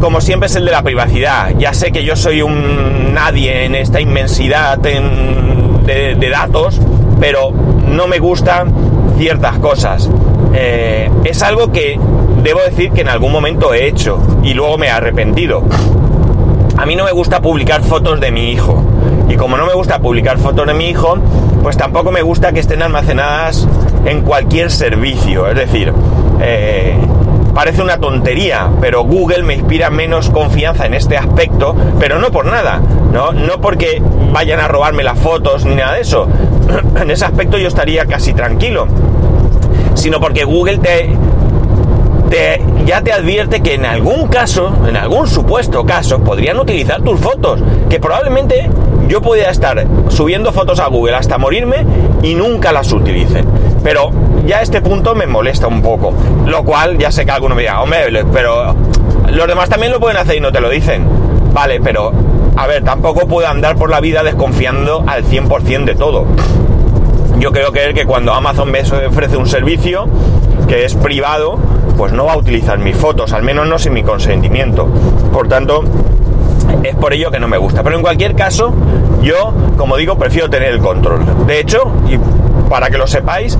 como 0.00 0.20
siempre 0.20 0.46
es 0.46 0.56
el 0.56 0.64
de 0.64 0.70
la 0.70 0.82
privacidad. 0.82 1.54
Ya 1.58 1.74
sé 1.74 1.92
que 1.92 2.02
yo 2.04 2.16
soy 2.16 2.42
un 2.42 3.12
nadie 3.12 3.66
en 3.66 3.74
esta 3.74 4.00
inmensidad 4.00 4.78
de, 4.78 6.30
datos, 6.30 6.80
pero 7.20 7.52
no 7.52 8.06
me 8.06 8.18
gustan 8.18 8.72
ciertas 9.18 9.58
cosas. 9.58 10.08
Eh, 10.54 11.10
es 11.24 11.42
algo 11.42 11.72
que 11.72 11.98
debo 12.42 12.60
decir 12.60 12.90
que 12.92 13.02
en 13.02 13.08
algún 13.08 13.32
momento 13.32 13.74
he 13.74 13.86
hecho 13.86 14.18
y 14.42 14.54
luego 14.54 14.78
me 14.78 14.86
he 14.86 14.90
arrepentido. 14.90 15.62
A 16.76 16.86
mí 16.86 16.96
no 16.96 17.04
me 17.04 17.12
gusta 17.12 17.40
publicar 17.40 17.82
fotos 17.82 18.20
de 18.20 18.30
mi 18.30 18.50
hijo. 18.50 18.82
Y 19.28 19.36
como 19.36 19.56
no 19.56 19.66
me 19.66 19.74
gusta 19.74 20.00
publicar 20.00 20.38
fotos 20.38 20.66
de 20.66 20.74
mi 20.74 20.88
hijo, 20.88 21.18
pues 21.62 21.76
tampoco 21.76 22.10
me 22.10 22.22
gusta 22.22 22.52
que 22.52 22.60
estén 22.60 22.82
almacenadas 22.82 23.68
en 24.04 24.22
cualquier 24.22 24.70
servicio. 24.70 25.46
Es 25.46 25.56
decir, 25.56 25.92
eh, 26.40 26.96
parece 27.54 27.82
una 27.82 27.98
tontería, 27.98 28.68
pero 28.80 29.04
Google 29.04 29.42
me 29.42 29.54
inspira 29.54 29.90
menos 29.90 30.30
confianza 30.30 30.86
en 30.86 30.94
este 30.94 31.16
aspecto, 31.16 31.74
pero 31.98 32.18
no 32.18 32.30
por 32.30 32.46
nada, 32.46 32.80
no, 33.12 33.32
no 33.32 33.60
porque 33.60 34.02
vayan 34.32 34.60
a 34.60 34.68
robarme 34.68 35.02
las 35.02 35.18
fotos 35.18 35.64
ni 35.64 35.74
nada 35.74 35.94
de 35.94 36.00
eso. 36.00 36.26
en 37.00 37.10
ese 37.10 37.24
aspecto 37.24 37.58
yo 37.58 37.68
estaría 37.68 38.06
casi 38.06 38.32
tranquilo, 38.32 38.86
sino 39.94 40.20
porque 40.20 40.44
Google 40.44 40.78
te, 40.78 41.10
te, 42.30 42.62
ya 42.86 43.02
te 43.02 43.12
advierte 43.12 43.60
que 43.60 43.74
en 43.74 43.84
algún 43.84 44.28
caso, 44.28 44.72
en 44.88 44.96
algún 44.96 45.26
supuesto 45.26 45.84
caso, 45.84 46.20
podrían 46.20 46.58
utilizar 46.58 47.02
tus 47.02 47.20
fotos, 47.20 47.60
que 47.88 48.00
probablemente 48.00 48.70
yo 49.08 49.20
podría 49.20 49.50
estar 49.50 49.84
subiendo 50.08 50.52
fotos 50.52 50.78
a 50.78 50.86
Google 50.86 51.16
hasta 51.16 51.36
morirme 51.36 51.84
y 52.22 52.34
nunca 52.34 52.72
las 52.72 52.92
utilicen. 52.92 53.44
Pero 53.82 54.10
ya 54.46 54.62
este 54.62 54.80
punto 54.80 55.14
me 55.14 55.26
molesta 55.26 55.66
un 55.66 55.82
poco. 55.82 56.14
Lo 56.46 56.64
cual 56.64 56.98
ya 56.98 57.10
sé 57.10 57.24
que 57.24 57.32
alguno 57.32 57.54
me 57.54 57.62
dirá, 57.62 57.80
hombre, 57.80 58.24
pero 58.32 58.74
los 59.28 59.46
demás 59.46 59.68
también 59.68 59.92
lo 59.92 60.00
pueden 60.00 60.16
hacer 60.16 60.36
y 60.36 60.40
no 60.40 60.52
te 60.52 60.60
lo 60.60 60.68
dicen. 60.68 61.06
Vale, 61.52 61.80
pero 61.80 62.12
a 62.56 62.66
ver, 62.66 62.84
tampoco 62.84 63.26
puedo 63.26 63.48
andar 63.48 63.76
por 63.76 63.90
la 63.90 64.00
vida 64.00 64.22
desconfiando 64.22 65.04
al 65.06 65.24
100% 65.24 65.84
de 65.84 65.94
todo. 65.94 66.26
Yo 67.38 67.52
creo 67.52 67.72
que, 67.72 67.94
que 67.94 68.04
cuando 68.04 68.32
Amazon 68.32 68.70
me 68.70 68.80
ofrece 68.80 69.36
un 69.36 69.46
servicio 69.46 70.06
que 70.68 70.84
es 70.84 70.94
privado, 70.94 71.58
pues 71.96 72.12
no 72.12 72.24
va 72.24 72.34
a 72.34 72.36
utilizar 72.36 72.78
mis 72.78 72.96
fotos, 72.96 73.32
al 73.32 73.42
menos 73.42 73.66
no 73.66 73.78
sin 73.78 73.92
mi 73.92 74.02
consentimiento. 74.02 74.86
Por 75.32 75.48
tanto, 75.48 75.84
es 76.82 76.94
por 76.96 77.12
ello 77.12 77.30
que 77.30 77.40
no 77.40 77.48
me 77.48 77.58
gusta. 77.58 77.82
Pero 77.82 77.96
en 77.96 78.02
cualquier 78.02 78.34
caso, 78.34 78.72
yo, 79.22 79.52
como 79.76 79.96
digo, 79.96 80.16
prefiero 80.16 80.48
tener 80.48 80.72
el 80.72 80.80
control. 80.80 81.46
De 81.46 81.60
hecho, 81.60 81.92
y 82.08 82.18
para 82.68 82.90
que 82.90 82.98
lo 82.98 83.06
sepáis, 83.06 83.58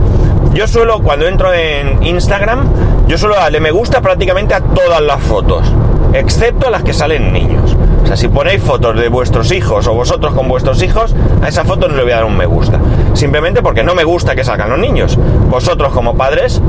yo 0.52 0.66
suelo, 0.66 1.00
cuando 1.00 1.26
entro 1.26 1.52
en 1.52 2.02
Instagram, 2.02 2.66
yo 3.06 3.18
suelo 3.18 3.36
darle 3.36 3.60
me 3.60 3.70
gusta 3.70 4.00
prácticamente 4.00 4.54
a 4.54 4.60
todas 4.60 5.00
las 5.00 5.20
fotos, 5.20 5.70
excepto 6.12 6.66
a 6.66 6.70
las 6.70 6.82
que 6.82 6.92
salen 6.92 7.32
niños. 7.32 7.76
Sea, 8.10 8.16
si 8.16 8.26
ponéis 8.26 8.60
fotos 8.60 8.96
de 8.96 9.08
vuestros 9.08 9.52
hijos 9.52 9.86
o 9.86 9.94
vosotros 9.94 10.34
con 10.34 10.48
vuestros 10.48 10.82
hijos, 10.82 11.14
a 11.40 11.46
esa 11.46 11.64
foto 11.64 11.86
no 11.86 11.94
le 11.94 12.02
voy 12.02 12.10
a 12.10 12.16
dar 12.16 12.24
un 12.24 12.36
me 12.36 12.44
gusta. 12.44 12.80
Simplemente 13.12 13.62
porque 13.62 13.84
no 13.84 13.94
me 13.94 14.02
gusta 14.02 14.34
que 14.34 14.42
salgan 14.42 14.68
los 14.68 14.80
niños. 14.80 15.16
Vosotros 15.48 15.92
como 15.92 16.16
padres 16.16 16.60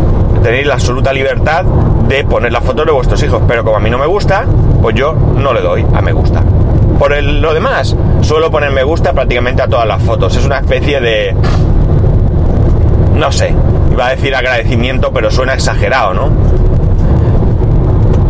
tenéis 0.44 0.68
la 0.68 0.76
absoluta 0.76 1.12
libertad 1.12 1.66
de 2.08 2.24
poner 2.26 2.52
las 2.52 2.64
fotos 2.64 2.86
de 2.86 2.92
vuestros 2.92 3.24
hijos, 3.24 3.42
pero 3.48 3.64
como 3.64 3.78
a 3.78 3.80
mí 3.80 3.90
no 3.90 3.98
me 3.98 4.06
gusta, 4.06 4.46
pues 4.84 4.96
yo 4.96 5.14
no 5.14 5.52
le 5.52 5.62
doy 5.62 5.84
a 5.92 6.02
me 6.04 6.14
gusta. 6.14 6.44
Por 7.00 7.20
lo 7.20 7.56
demás, 7.56 7.96
suelo 8.22 8.52
poner 8.52 8.70
me 8.70 8.84
gusta 8.84 9.12
prácticamente 9.12 9.64
a 9.64 9.68
todas 9.68 9.88
las 9.88 10.04
fotos. 10.04 10.36
Es 10.36 10.46
una 10.46 10.60
especie 10.60 11.02
de 11.02 11.36
no 13.16 13.32
sé, 13.32 13.56
iba 13.92 14.06
a 14.06 14.10
decir 14.12 14.36
agradecimiento, 14.36 15.12
pero 15.12 15.32
suena 15.32 15.56
exagerado, 15.56 16.14
¿no? 16.14 16.61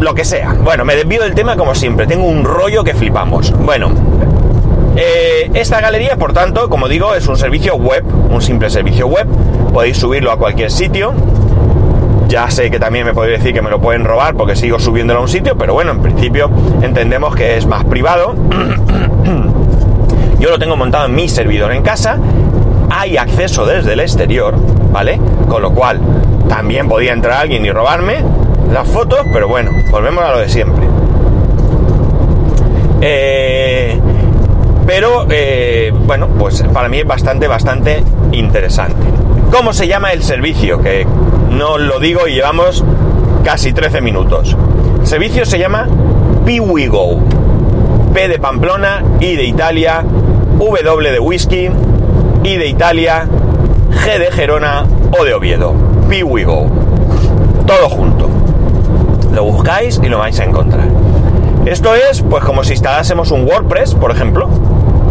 Lo 0.01 0.15
que 0.15 0.25
sea. 0.25 0.55
Bueno, 0.63 0.83
me 0.83 0.95
desvío 0.95 1.21
del 1.21 1.35
tema 1.35 1.55
como 1.55 1.75
siempre, 1.75 2.07
tengo 2.07 2.25
un 2.25 2.43
rollo 2.43 2.83
que 2.83 2.95
flipamos. 2.95 3.51
Bueno, 3.51 3.91
eh, 4.97 5.51
esta 5.53 5.79
galería, 5.79 6.17
por 6.17 6.33
tanto, 6.33 6.69
como 6.69 6.87
digo, 6.87 7.13
es 7.13 7.27
un 7.27 7.37
servicio 7.37 7.75
web, 7.75 8.03
un 8.31 8.41
simple 8.41 8.71
servicio 8.71 9.05
web, 9.05 9.27
podéis 9.71 9.97
subirlo 9.97 10.31
a 10.31 10.37
cualquier 10.37 10.71
sitio. 10.71 11.13
Ya 12.27 12.49
sé 12.49 12.71
que 12.71 12.79
también 12.79 13.05
me 13.05 13.13
podéis 13.13 13.37
decir 13.37 13.53
que 13.53 13.61
me 13.61 13.69
lo 13.69 13.79
pueden 13.79 14.03
robar 14.03 14.35
porque 14.35 14.55
sigo 14.55 14.79
subiéndolo 14.79 15.19
a 15.19 15.21
un 15.21 15.29
sitio, 15.29 15.55
pero 15.55 15.73
bueno, 15.73 15.91
en 15.91 16.01
principio 16.01 16.49
entendemos 16.81 17.35
que 17.35 17.57
es 17.57 17.67
más 17.67 17.85
privado. 17.85 18.33
Yo 20.39 20.49
lo 20.49 20.57
tengo 20.57 20.75
montado 20.75 21.05
en 21.05 21.13
mi 21.13 21.29
servidor 21.29 21.73
en 21.73 21.83
casa 21.83 22.17
hay 22.91 23.17
acceso 23.17 23.65
desde 23.65 23.93
el 23.93 24.01
exterior, 24.01 24.53
¿vale? 24.91 25.19
Con 25.47 25.61
lo 25.61 25.71
cual, 25.71 25.99
también 26.49 26.89
podía 26.89 27.13
entrar 27.13 27.41
alguien 27.41 27.65
y 27.65 27.71
robarme 27.71 28.17
las 28.71 28.87
fotos, 28.87 29.19
pero 29.33 29.47
bueno, 29.47 29.71
volvemos 29.89 30.23
a 30.23 30.31
lo 30.31 30.39
de 30.39 30.49
siempre. 30.49 30.85
Eh, 33.01 33.99
pero, 34.85 35.25
eh, 35.29 35.91
bueno, 36.05 36.27
pues 36.37 36.63
para 36.73 36.87
mí 36.87 36.99
es 36.99 37.05
bastante, 37.05 37.47
bastante 37.47 38.03
interesante. 38.31 39.07
¿Cómo 39.51 39.73
se 39.73 39.87
llama 39.87 40.11
el 40.13 40.23
servicio? 40.23 40.81
Que 40.81 41.05
no 41.49 41.77
lo 41.77 41.99
digo 41.99 42.27
y 42.27 42.35
llevamos 42.35 42.83
casi 43.43 43.73
13 43.73 44.01
minutos. 44.01 44.55
El 45.01 45.07
servicio 45.07 45.45
se 45.45 45.59
llama 45.59 45.87
PiwiGo. 46.45 47.19
P 48.13 48.27
de 48.27 48.39
Pamplona, 48.39 49.03
I 49.19 49.35
de 49.35 49.43
Italia, 49.45 50.03
W 50.57 51.11
de 51.11 51.19
Whisky, 51.19 51.69
I 52.43 52.57
de 52.57 52.67
Italia, 52.67 53.25
G 54.05 54.19
de 54.19 54.31
Gerona 54.31 54.85
o 55.17 55.23
de 55.23 55.33
Oviedo. 55.33 55.73
Piwigo. 56.09 56.69
Todo 57.65 57.89
junto. 57.89 58.40
Lo 59.31 59.43
buscáis 59.43 59.99
y 60.03 60.09
lo 60.09 60.19
vais 60.19 60.39
a 60.39 60.43
encontrar. 60.43 60.87
Esto 61.65 61.95
es, 61.95 62.21
pues, 62.21 62.43
como 62.43 62.63
si 62.63 62.73
instalásemos 62.73 63.31
un 63.31 63.45
WordPress, 63.45 63.95
por 63.95 64.11
ejemplo. 64.11 64.49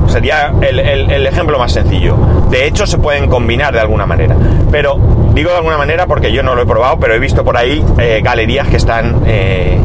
Sería 0.08 0.52
el, 0.60 1.26
ejemplo 1.26 1.58
más 1.58 1.72
sencillo. 1.72 2.16
De 2.50 2.66
hecho, 2.66 2.86
se 2.86 2.98
pueden 2.98 3.30
combinar 3.30 3.72
de 3.72 3.80
alguna 3.80 4.06
manera. 4.06 4.36
Pero 4.70 4.98
digo 5.34 5.50
de 5.50 5.56
alguna 5.56 5.78
manera 5.78 6.06
porque 6.06 6.32
yo 6.32 6.42
no 6.42 6.56
lo 6.56 6.62
he 6.62 6.66
probado, 6.66 6.98
pero 6.98 7.14
he 7.14 7.20
visto 7.20 7.44
por 7.44 7.56
ahí 7.56 7.84
eh, 7.98 8.20
galerías 8.22 8.66
que 8.66 8.76
están 8.76 9.22
eh, 9.26 9.78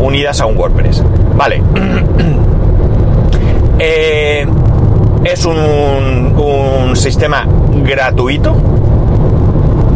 unidas 0.00 0.40
a 0.40 0.46
un 0.46 0.56
WordPress. 0.56 1.04
Vale. 1.36 1.62
eh, 3.78 4.46
es 5.24 5.44
un, 5.44 6.96
sistema 6.96 7.46
gratuito. 7.84 8.56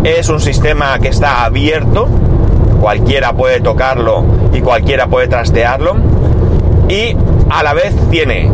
Es 0.05 0.29
un 0.29 0.41
sistema 0.41 0.99
que 0.99 1.09
está 1.09 1.45
abierto. 1.45 2.09
Cualquiera 2.85 3.33
puede 3.33 3.62
tocarlo 3.62 4.25
y 4.53 4.61
cualquiera 4.61 5.07
puede 5.07 5.26
trastearlo. 5.26 5.97
Y 6.91 7.17
a 7.49 7.62
la 7.62 7.73
vez 7.73 7.95
tiene 8.11 8.50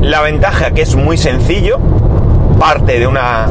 la 0.00 0.22
ventaja 0.22 0.70
que 0.70 0.80
es 0.80 0.96
muy 0.96 1.18
sencillo. 1.18 1.78
Parte 2.58 2.98
de 2.98 3.06
una 3.06 3.50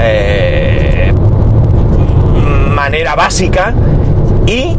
eh, 0.00 1.12
manera 2.70 3.14
básica. 3.14 3.74
Y 4.46 4.74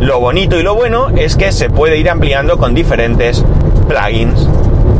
lo 0.00 0.20
bonito 0.20 0.60
y 0.60 0.62
lo 0.62 0.74
bueno 0.74 1.08
es 1.16 1.36
que 1.36 1.50
se 1.50 1.70
puede 1.70 1.96
ir 1.96 2.10
ampliando 2.10 2.58
con 2.58 2.74
diferentes 2.74 3.42
plugins, 3.88 4.46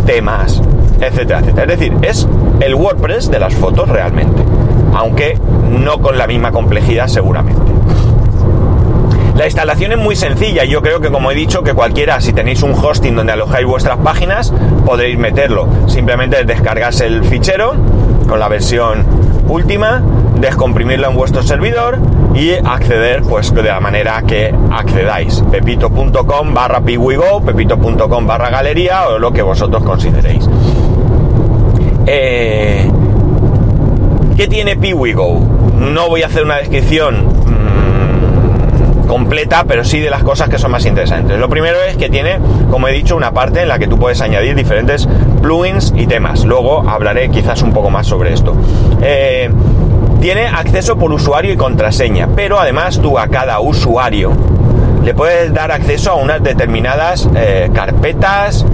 temas, 0.07 0.63
etcétera, 0.99 1.41
etcétera. 1.41 1.75
Es 1.75 1.79
decir, 1.79 1.93
es 2.01 2.27
el 2.61 2.75
WordPress 2.75 3.31
de 3.31 3.39
las 3.39 3.55
fotos 3.55 3.87
realmente, 3.87 4.41
aunque 4.95 5.39
no 5.69 6.01
con 6.01 6.17
la 6.17 6.27
misma 6.27 6.53
complejidad 6.53 7.09
seguramente. 7.09 7.66
La 9.37 9.45
instalación 9.45 9.93
es 9.93 9.99
muy 9.99 10.17
sencilla 10.17 10.65
yo 10.65 10.81
creo 10.81 11.01
que 11.01 11.11
como 11.11 11.31
he 11.31 11.35
dicho 11.35 11.63
que 11.63 11.75
cualquiera, 11.75 12.21
si 12.21 12.33
tenéis 12.33 12.63
un 12.63 12.73
hosting 12.73 13.15
donde 13.15 13.33
alojáis 13.33 13.67
vuestras 13.67 13.99
páginas, 13.99 14.53
podréis 14.85 15.19
meterlo. 15.19 15.69
Simplemente 15.89 16.43
descargarse 16.45 17.07
el 17.07 17.23
fichero 17.23 17.75
con 18.27 18.41
la 18.41 18.49
versión 18.49 19.05
última, 19.49 20.03
descomprimirlo 20.41 21.09
en 21.09 21.17
vuestro 21.17 21.43
servidor 21.43 21.99
y 22.35 22.53
acceder 22.53 23.23
pues 23.23 23.53
de 23.55 23.63
la 23.63 23.79
manera 23.79 24.23
que 24.27 24.55
accedáis. 24.71 25.43
pepito.com 25.51 26.55
barra 26.55 26.81
piwigo, 26.81 27.43
pepito.com 27.45 28.27
barra 28.27 28.49
galería 28.51 29.09
o 29.09 29.19
lo 29.19 29.33
que 29.33 29.43
vosotros 29.43 29.83
consideréis. 29.85 30.49
Eh, 32.07 32.91
¿Qué 34.37 34.49
tiene 34.49 34.77
PiwiGo? 34.77 35.41
No 35.79 36.09
voy 36.09 36.23
a 36.23 36.27
hacer 36.27 36.45
una 36.45 36.57
descripción 36.57 37.27
mm, 37.27 38.06
completa, 39.07 39.65
pero 39.67 39.85
sí 39.85 40.01
de 40.01 40.11
las 40.11 40.23
cosas 40.23 40.49
que 40.49 40.59
son 40.59 40.71
más 40.71 40.85
interesantes. 40.85 41.39
Lo 41.39 41.49
primero 41.49 41.79
es 41.89 41.97
que 41.97 42.09
tiene, 42.09 42.39
como 42.71 42.89
he 42.89 42.93
dicho, 42.93 43.17
una 43.17 43.33
parte 43.33 43.63
en 43.63 43.69
la 43.69 43.79
que 43.79 43.87
tú 43.87 43.99
puedes 43.99 44.21
añadir 44.21 44.55
diferentes 44.55 45.09
plugins 45.43 45.93
y 45.97 46.07
temas. 46.07 46.45
Luego 46.45 46.89
hablaré 46.89 47.31
quizás 47.31 47.63
un 47.63 47.73
poco 47.73 47.91
más 47.91 48.07
sobre 48.07 48.33
esto. 48.33 48.55
Eh, 49.03 49.51
tiene 50.21 50.47
acceso 50.47 50.97
por 50.97 51.13
usuario 51.13 51.53
y 51.53 51.57
contraseña, 51.57 52.29
pero 52.35 52.59
además 52.59 53.01
tú 53.01 53.19
a 53.19 53.29
cada 53.29 53.61
usuario 53.61 54.33
le 55.05 55.15
puedes 55.15 55.53
dar 55.55 55.71
acceso 55.71 56.11
a 56.11 56.15
unas 56.17 56.43
determinadas 56.43 57.29
eh, 57.37 57.71
carpetas, 57.73 58.67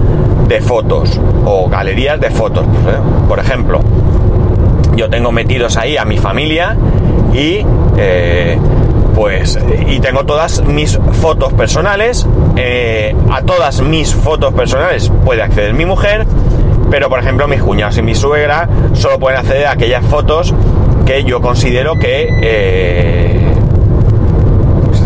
de 0.47 0.61
fotos 0.61 1.19
o 1.45 1.69
galerías 1.69 2.19
de 2.19 2.29
fotos. 2.29 2.65
¿eh? 2.65 2.97
Por 3.27 3.39
ejemplo, 3.39 3.81
yo 4.95 5.09
tengo 5.09 5.31
metidos 5.31 5.77
ahí 5.77 5.97
a 5.97 6.05
mi 6.05 6.17
familia 6.17 6.75
y 7.33 7.65
pues 9.15 9.57
y 9.87 9.99
tengo 9.99 10.25
todas 10.25 10.63
mis 10.63 10.99
fotos 11.21 11.53
personales 11.53 12.27
eh, 12.55 13.15
a 13.31 13.41
todas 13.41 13.81
mis 13.81 14.13
fotos 14.13 14.53
personales 14.53 15.11
puede 15.23 15.41
acceder 15.41 15.73
mi 15.73 15.85
mujer 15.85 16.25
pero 16.89 17.09
por 17.09 17.19
ejemplo 17.19 17.47
mis 17.47 17.61
cuñados 17.61 17.97
y 17.97 18.01
mi 18.01 18.15
suegra 18.15 18.67
solo 18.93 19.19
pueden 19.19 19.39
acceder 19.39 19.67
a 19.67 19.71
aquellas 19.71 20.05
fotos 20.05 20.53
que 21.05 21.23
yo 21.23 21.41
considero 21.41 21.95
que 21.95 22.27
eh, 22.41 23.39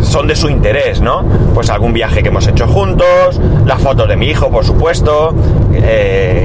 son 0.04 0.28
de 0.28 0.36
su 0.36 0.50
interés, 0.50 1.02
¿no? 1.02 1.24
Pues 1.54 1.70
algún 1.70 1.92
viaje 1.92 2.24
que 2.24 2.30
hemos 2.30 2.48
hecho 2.48 2.66
juntos, 2.68 3.42
las 3.66 3.82
fotos 3.82 4.08
de 4.08 4.16
mi 4.16 4.28
hijo, 4.28 4.50
por 4.50 4.64
supuesto, 4.64 5.34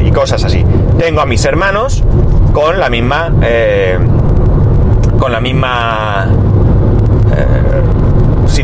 y 0.04 0.11
cosas 0.11 0.42
así. 0.45 0.64
Tengo 0.99 1.21
a 1.21 1.26
mis 1.26 1.45
hermanos 1.45 2.02
con 2.52 2.81
la 2.81 2.90
misma 2.90 3.31
con 5.23 5.31
la 5.31 5.40
misma 5.40 6.26
eh, 6.28 6.51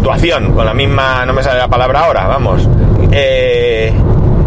con 0.00 0.64
la 0.64 0.74
misma, 0.74 1.24
no 1.26 1.32
me 1.32 1.42
sale 1.42 1.58
la 1.58 1.68
palabra 1.68 2.00
ahora, 2.00 2.26
vamos. 2.26 2.68
Eh, 3.12 3.92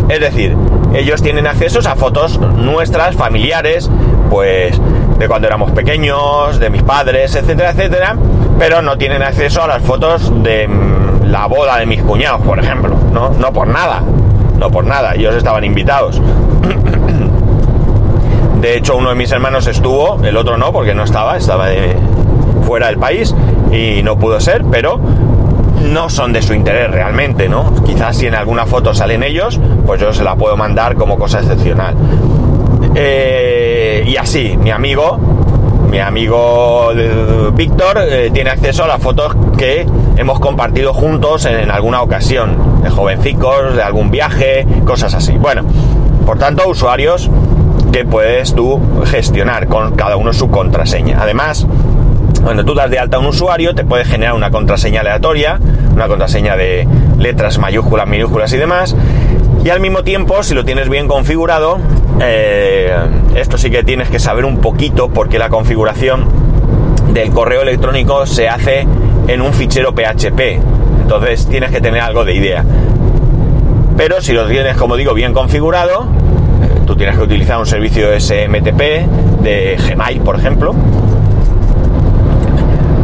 es 0.10 0.20
decir, 0.20 0.56
ellos 0.94 1.22
tienen 1.22 1.48
accesos 1.48 1.86
a 1.86 1.96
fotos 1.96 2.38
nuestras, 2.40 3.16
familiares, 3.16 3.90
pues 4.30 4.80
de 5.18 5.28
cuando 5.28 5.48
éramos 5.48 5.72
pequeños, 5.72 6.60
de 6.60 6.70
mis 6.70 6.84
padres, 6.84 7.36
etcétera, 7.36 7.72
etcétera, 7.72 8.16
pero 8.58 8.82
no 8.82 8.98
tienen 8.98 9.22
acceso 9.24 9.64
a 9.64 9.68
las 9.68 9.82
fotos 9.82 10.44
de 10.44 10.68
la 11.26 11.46
boda 11.46 11.78
de 11.78 11.86
mis 11.86 12.02
cuñados, 12.02 12.42
por 12.42 12.60
ejemplo, 12.60 12.96
¿no? 13.14 13.30
No 13.30 13.54
por 13.54 13.68
nada, 13.68 14.02
no 14.58 14.70
por 14.70 14.86
nada, 14.86 15.16
ellos 15.16 15.36
estaban 15.36 15.64
invitados. 15.64 16.22
De 18.62 18.78
hecho, 18.78 18.96
uno 18.96 19.10
de 19.10 19.16
mis 19.16 19.32
hermanos 19.32 19.66
estuvo, 19.68 20.24
el 20.24 20.38
otro 20.38 20.58
no, 20.58 20.72
porque 20.72 20.94
no 20.94 21.04
estaba, 21.04 21.38
estaba 21.38 21.68
fuera 22.66 22.88
del 22.88 22.98
país 22.98 23.34
y 23.72 24.04
no 24.04 24.18
pudo 24.20 24.40
ser, 24.40 24.64
pero 24.70 25.00
no 25.82 26.10
son 26.10 26.34
de 26.34 26.42
su 26.42 26.54
interés 26.54 26.90
realmente, 26.92 27.50
¿no? 27.50 27.74
Quizás 27.84 28.18
si 28.18 28.28
en 28.28 28.36
alguna 28.36 28.66
foto 28.66 28.94
salen 28.94 29.24
ellos, 29.24 29.60
pues 29.86 30.00
yo 30.00 30.14
se 30.14 30.24
la 30.24 30.36
puedo 30.36 30.56
mandar 30.58 30.96
como 30.96 31.18
cosa 31.18 31.40
excepcional. 31.40 31.96
Eh, 32.96 34.04
y 34.08 34.18
así, 34.18 34.58
mi 34.58 34.72
amigo, 34.72 35.18
mi 35.90 36.00
amigo 36.00 36.92
eh, 36.96 37.50
Víctor, 37.54 38.00
eh, 38.08 38.32
tiene 38.34 38.50
acceso 38.50 38.84
a 38.84 38.88
las 38.88 39.02
fotos 39.02 39.36
que 39.58 39.86
hemos 40.18 40.40
compartido 40.40 40.94
juntos 40.94 41.46
en, 41.46 41.60
en, 41.60 41.72
alguna 41.72 42.02
ocasión, 42.02 42.82
de 42.84 42.90
jovencicos, 42.90 43.76
de 43.76 43.84
algún 43.84 44.12
viaje, 44.12 44.66
cosas 44.86 45.14
así. 45.14 45.34
Bueno, 45.38 45.64
por 46.26 46.38
tanto, 46.38 46.68
usuarios 46.68 47.30
que 47.92 48.06
puedes 48.06 48.54
tú 48.54 48.80
gestionar 49.06 49.68
con 49.68 49.96
cada 49.96 50.16
uno 50.16 50.32
su 50.34 50.50
contraseña. 50.50 51.18
Además, 51.22 51.68
cuando 52.44 52.66
tú 52.66 52.74
das 52.74 52.90
de 52.90 53.00
alta 53.00 53.18
a 53.18 53.20
un 53.20 53.28
usuario, 53.28 53.76
te 53.76 53.84
puede 53.84 54.06
generar 54.06 54.34
una 54.34 54.50
contraseña 54.50 55.02
aleatoria, 55.02 55.60
una 55.94 56.08
contraseña 56.08 56.56
de 56.56 56.88
letras 57.18 57.60
mayúsculas, 57.60 58.08
minúsculas 58.08 58.52
y 58.54 58.58
demás. 58.58 58.96
Y 59.64 59.70
al 59.70 59.80
mismo 59.80 60.04
tiempo, 60.04 60.42
si 60.42 60.56
lo 60.56 60.66
tienes 60.66 60.90
bien 60.90 61.08
configurado, 61.08 61.78
eh, 62.20 62.96
esto 63.36 63.58
sí 63.58 63.70
que 63.70 63.84
tienes 63.84 64.10
que 64.10 64.20
saber 64.20 64.46
un 64.46 64.58
poquito 64.58 65.10
porque 65.10 65.38
la 65.38 65.50
configuración 65.50 66.26
del 67.14 67.32
correo 67.32 67.62
electrónico 67.62 68.26
se 68.26 68.50
hace 68.50 68.88
en 69.28 69.42
un 69.42 69.54
fichero 69.54 69.94
PHP. 69.94 70.60
Entonces 71.02 71.48
tienes 71.48 71.72
que 71.72 71.80
tener 71.80 72.02
algo 72.02 72.26
de 72.26 72.36
idea. 72.36 72.66
Pero 73.98 74.22
si 74.22 74.34
lo 74.34 74.48
tienes, 74.48 74.78
como 74.78 74.96
digo, 74.96 75.14
bien 75.14 75.34
configurado, 75.34 76.08
tú 76.88 76.96
tienes 76.96 77.18
que 77.18 77.24
utilizar 77.24 77.60
un 77.60 77.68
servicio 77.68 78.08
SMTP 78.20 78.82
de 79.44 79.78
Gmail, 79.78 80.22
por 80.22 80.38
ejemplo, 80.38 80.74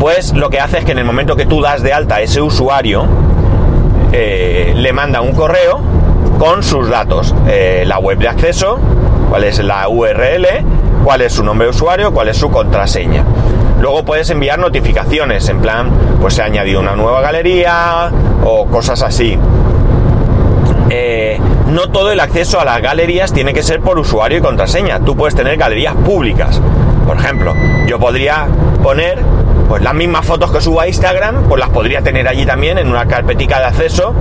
pues 0.08 0.32
lo 0.32 0.50
que 0.50 0.62
hace 0.62 0.78
es 0.78 0.86
que 0.86 0.94
en 0.94 1.00
el 1.00 1.04
momento 1.04 1.36
que 1.36 1.46
tú 1.46 1.60
das 1.60 1.84
de 1.84 1.92
alta 1.92 2.16
a 2.16 2.22
ese 2.22 2.40
usuario, 2.40 3.05
eh, 4.14 4.72
le 4.74 4.94
manda 4.94 5.20
un 5.20 5.34
correo 5.34 5.81
con 6.40 6.64
sus 6.64 6.88
datos, 6.88 7.36
eh, 7.46 7.84
la 7.86 8.00
web 8.00 8.18
de 8.18 8.29
acceso, 8.29 8.79
cuál 9.29 9.44
es 9.44 9.62
la 9.62 9.90
URL, 9.90 10.48
cuál 11.03 11.24
es 11.24 11.34
su 11.34 11.44
nombre 11.44 11.66
de 11.66 11.72
usuario, 11.72 12.14
cuál 12.14 12.29
es 12.29 12.38
su 12.38 12.50
contraseña. 12.50 13.25
Luego 13.81 14.05
puedes 14.05 14.29
enviar 14.29 14.60
notificaciones, 14.60 15.50
en 15.50 15.60
plan, 15.60 15.92
pues 16.22 16.36
se 16.36 16.42
ha 16.42 16.46
añadido 16.46 16.79
una 16.79 16.96
nueva 16.96 17.20
galería 17.20 18.10
o 18.46 18.66
cosas 18.68 19.01
así. 19.01 19.38
Eh, 20.90 21.38
no 21.68 21.90
todo 21.90 22.14
el 22.14 22.22
acceso 22.22 22.62
a 22.62 22.64
las 22.64 22.81
galerías 22.81 23.34
tiene 23.34 23.53
que 23.53 23.62
ser 23.62 23.81
por 23.81 24.00
usuario 24.00 24.38
y 24.38 24.42
contraseña. 24.42 25.01
Tú 25.01 25.18
puedes 25.18 25.36
tener 25.36 25.58
galerías 25.58 25.96
públicas. 25.96 26.62
Por 27.05 27.18
ejemplo, 27.18 27.53
yo 27.88 28.00
podría 28.00 28.48
poner 28.81 29.22
pues 29.68 29.82
las 29.82 29.94
mismas 29.94 30.25
fotos 30.25 30.51
que 30.51 30.62
subo 30.62 30.82
a 30.82 30.88
Instagram, 30.88 31.44
pues 31.48 31.60
las 31.60 31.70
podría 31.70 32.01
tener 32.01 32.27
allí 32.27 32.46
también 32.46 32.77
en 32.77 32.90
una 32.90 33.06
carpetica 33.06 33.60
de 33.60 33.66
acceso 33.66 34.14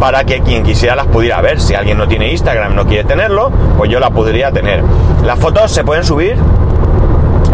para 0.00 0.24
que 0.24 0.40
quien 0.40 0.62
quisiera 0.62 0.96
las 0.96 1.06
pudiera 1.06 1.40
ver. 1.40 1.60
Si 1.60 1.74
alguien 1.74 1.98
no 1.98 2.08
tiene 2.08 2.30
Instagram, 2.30 2.74
no 2.74 2.86
quiere 2.86 3.04
tenerlo, 3.04 3.50
pues 3.76 3.90
yo 3.90 4.00
la 4.00 4.10
podría 4.10 4.50
tener. 4.50 4.82
Las 5.24 5.38
fotos 5.38 5.70
se 5.72 5.84
pueden 5.84 6.04
subir 6.04 6.36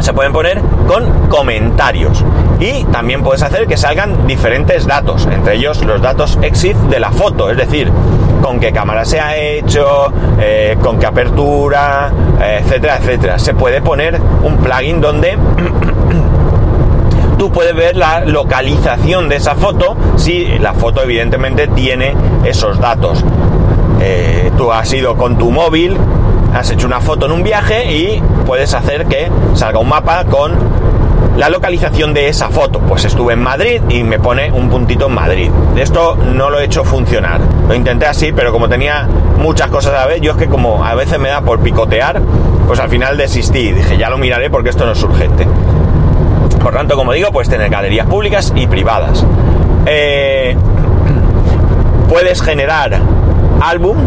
se 0.00 0.12
pueden 0.12 0.32
poner 0.34 0.60
con 0.86 1.28
comentarios 1.28 2.22
y 2.60 2.84
también 2.84 3.22
puedes 3.22 3.42
hacer 3.42 3.66
que 3.66 3.78
salgan 3.78 4.26
diferentes 4.26 4.86
datos, 4.86 5.26
entre 5.32 5.54
ellos 5.54 5.82
los 5.82 6.02
datos 6.02 6.38
EXIF 6.42 6.76
de 6.90 7.00
la 7.00 7.10
foto, 7.10 7.48
es 7.50 7.56
decir, 7.56 7.90
con 8.42 8.60
qué 8.60 8.70
cámara 8.72 9.06
se 9.06 9.18
ha 9.18 9.36
hecho, 9.36 10.12
eh, 10.38 10.76
con 10.82 10.98
qué 10.98 11.06
apertura, 11.06 12.12
etcétera, 12.38 12.98
etcétera. 12.98 13.38
Se 13.38 13.54
puede 13.54 13.80
poner 13.80 14.20
un 14.42 14.58
plugin 14.58 15.00
donde 15.00 15.38
tú 17.38 17.50
puedes 17.50 17.74
ver 17.74 17.96
la 17.96 18.20
localización 18.24 19.28
de 19.28 19.36
esa 19.36 19.54
foto 19.54 19.96
si 20.16 20.46
la 20.58 20.74
foto 20.74 21.02
evidentemente 21.02 21.68
tiene 21.68 22.14
esos 22.44 22.80
datos. 22.80 23.24
Eh, 24.00 24.50
tú 24.56 24.72
has 24.72 24.92
ido 24.92 25.16
con 25.16 25.38
tu 25.38 25.50
móvil 25.50 25.96
has 26.54 26.70
hecho 26.70 26.86
una 26.86 27.00
foto 27.00 27.26
en 27.26 27.32
un 27.32 27.42
viaje 27.42 27.92
y 27.92 28.22
puedes 28.46 28.74
hacer 28.74 29.06
que 29.06 29.28
salga 29.54 29.80
un 29.80 29.88
mapa 29.88 30.24
con 30.24 30.52
la 31.36 31.48
localización 31.48 32.14
de 32.14 32.28
esa 32.28 32.48
foto. 32.48 32.78
Pues 32.78 33.04
estuve 33.04 33.32
en 33.32 33.42
Madrid 33.42 33.82
y 33.88 34.04
me 34.04 34.20
pone 34.20 34.52
un 34.52 34.70
puntito 34.70 35.06
en 35.06 35.14
Madrid. 35.14 35.50
Esto 35.76 36.16
no 36.16 36.50
lo 36.50 36.60
he 36.60 36.64
hecho 36.64 36.84
funcionar. 36.84 37.40
Lo 37.66 37.74
intenté 37.74 38.06
así, 38.06 38.32
pero 38.32 38.52
como 38.52 38.68
tenía 38.68 39.08
muchas 39.38 39.68
cosas 39.68 39.94
a 39.94 39.96
la 39.96 40.06
vez, 40.06 40.20
yo 40.20 40.32
es 40.32 40.36
que 40.36 40.46
como 40.46 40.84
a 40.84 40.94
veces 40.94 41.18
me 41.18 41.28
da 41.28 41.40
por 41.40 41.58
picotear, 41.58 42.22
pues 42.68 42.78
al 42.78 42.88
final 42.88 43.16
desistí. 43.16 43.72
Dije, 43.72 43.98
ya 43.98 44.08
lo 44.08 44.16
miraré 44.16 44.48
porque 44.48 44.70
esto 44.70 44.86
no 44.86 44.92
es 44.92 45.02
urgente. 45.02 45.48
Por 46.64 46.72
tanto, 46.72 46.96
como 46.96 47.12
digo, 47.12 47.30
puedes 47.30 47.50
tener 47.50 47.68
galerías 47.68 48.06
públicas 48.06 48.50
y 48.56 48.66
privadas. 48.66 49.22
Eh, 49.84 50.56
puedes 52.08 52.40
generar 52.40 52.98
álbum 53.60 53.98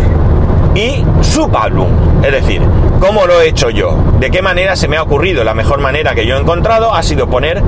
y 0.73 1.05
subálbum. 1.21 2.23
Es 2.23 2.31
decir, 2.31 2.63
¿cómo 2.99 3.27
lo 3.27 3.39
he 3.41 3.49
hecho 3.49 3.69
yo? 3.69 3.95
¿De 4.19 4.31
qué 4.31 4.41
manera 4.41 4.75
se 4.75 4.87
me 4.87 4.97
ha 4.97 5.03
ocurrido? 5.03 5.43
La 5.43 5.53
mejor 5.53 5.79
manera 5.81 6.15
que 6.15 6.25
yo 6.25 6.35
he 6.35 6.39
encontrado 6.39 6.95
ha 6.95 7.03
sido 7.03 7.29
poner 7.29 7.61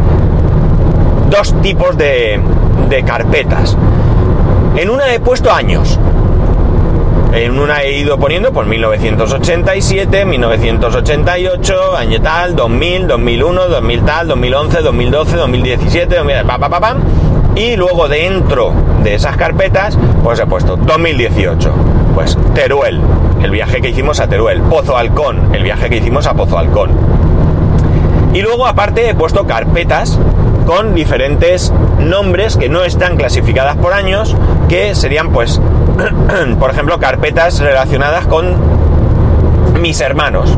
dos 1.30 1.54
tipos 1.62 1.96
de, 1.96 2.42
de 2.90 3.04
carpetas. 3.04 3.78
En 4.76 4.90
una 4.90 5.14
he 5.14 5.20
puesto 5.20 5.52
años. 5.52 6.00
En 7.32 7.60
una 7.60 7.84
he 7.84 8.00
ido 8.00 8.18
poniendo 8.18 8.52
por 8.52 8.66
1987, 8.66 10.26
1988, 10.26 11.96
año 11.96 12.22
tal, 12.22 12.56
2000, 12.56 13.08
2001, 13.08 13.68
2000 13.68 14.06
tal, 14.06 14.28
2011, 14.28 14.82
2012, 14.82 15.38
2017, 15.38 16.16
2000, 16.16 16.36
y 17.56 17.76
luego 17.76 18.08
dentro 18.08 18.74
de 19.04 19.14
esas 19.14 19.38
carpetas, 19.38 19.98
pues 20.24 20.40
he 20.40 20.48
puesto 20.48 20.76
2018, 20.76 21.72
pues 22.16 22.36
Teruel, 22.56 23.00
el 23.44 23.52
viaje 23.52 23.80
que 23.80 23.90
hicimos 23.90 24.20
a 24.20 24.28
Teruel, 24.28 24.62
Pozo 24.64 24.98
Halcón, 24.98 25.54
el 25.54 25.64
viaje 25.64 25.88
que 25.90 25.98
hicimos 25.98 26.26
a 26.26 26.34
Pozo 26.34 26.58
Halcón. 26.58 26.92
Y 28.34 28.42
luego 28.42 28.66
aparte 28.66 29.08
he 29.08 29.14
puesto 29.14 29.46
carpetas 29.46 30.20
con 30.70 30.94
diferentes 30.94 31.74
nombres 31.98 32.56
que 32.56 32.70
no 32.70 32.84
están 32.84 33.18
clasificadas 33.18 33.76
por 33.78 33.92
años, 33.92 34.36
que 34.68 34.94
serían 34.94 35.32
pues, 35.32 35.60
por 36.60 36.70
ejemplo, 36.70 37.00
carpetas 37.00 37.60
relacionadas 37.60 38.28
con 38.28 38.54
mis 39.82 40.00
hermanos. 40.00 40.56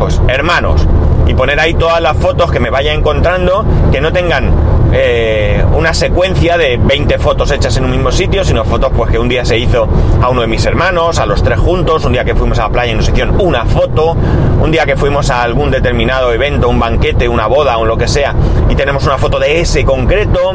Pues 0.00 0.20
hermanos. 0.26 0.84
Y 1.28 1.34
poner 1.34 1.60
ahí 1.60 1.74
todas 1.74 2.02
las 2.02 2.16
fotos 2.16 2.50
que 2.50 2.58
me 2.58 2.70
vaya 2.70 2.92
encontrando 2.92 3.64
que 3.92 4.00
no 4.00 4.12
tengan 4.12 4.50
eh, 4.92 5.64
una 5.74 5.94
secuencia 5.94 6.58
de 6.58 6.76
20 6.76 7.18
fotos 7.18 7.50
hechas 7.50 7.76
en 7.76 7.84
un 7.84 7.90
mismo 7.90 8.12
sitio, 8.12 8.44
sino 8.44 8.64
fotos 8.64 8.92
pues 8.94 9.10
que 9.10 9.18
un 9.18 9.28
día 9.28 9.44
se 9.44 9.58
hizo 9.58 9.88
a 10.20 10.28
uno 10.28 10.42
de 10.42 10.46
mis 10.46 10.64
hermanos, 10.66 11.18
a 11.18 11.26
los 11.26 11.42
tres 11.42 11.58
juntos, 11.58 12.04
un 12.04 12.12
día 12.12 12.24
que 12.24 12.34
fuimos 12.34 12.58
a 12.58 12.64
la 12.64 12.68
playa 12.68 12.92
y 12.92 12.96
nos 12.96 13.08
hicieron 13.08 13.40
una 13.40 13.64
foto, 13.64 14.16
un 14.60 14.70
día 14.70 14.84
que 14.84 14.96
fuimos 14.96 15.30
a 15.30 15.42
algún 15.42 15.70
determinado 15.70 16.32
evento, 16.32 16.68
un 16.68 16.78
banquete, 16.78 17.28
una 17.28 17.46
boda 17.46 17.78
o 17.78 17.84
lo 17.84 17.96
que 17.96 18.06
sea, 18.06 18.34
y 18.68 18.74
tenemos 18.74 19.04
una 19.04 19.18
foto 19.18 19.38
de 19.38 19.60
ese 19.60 19.84
concreto. 19.84 20.52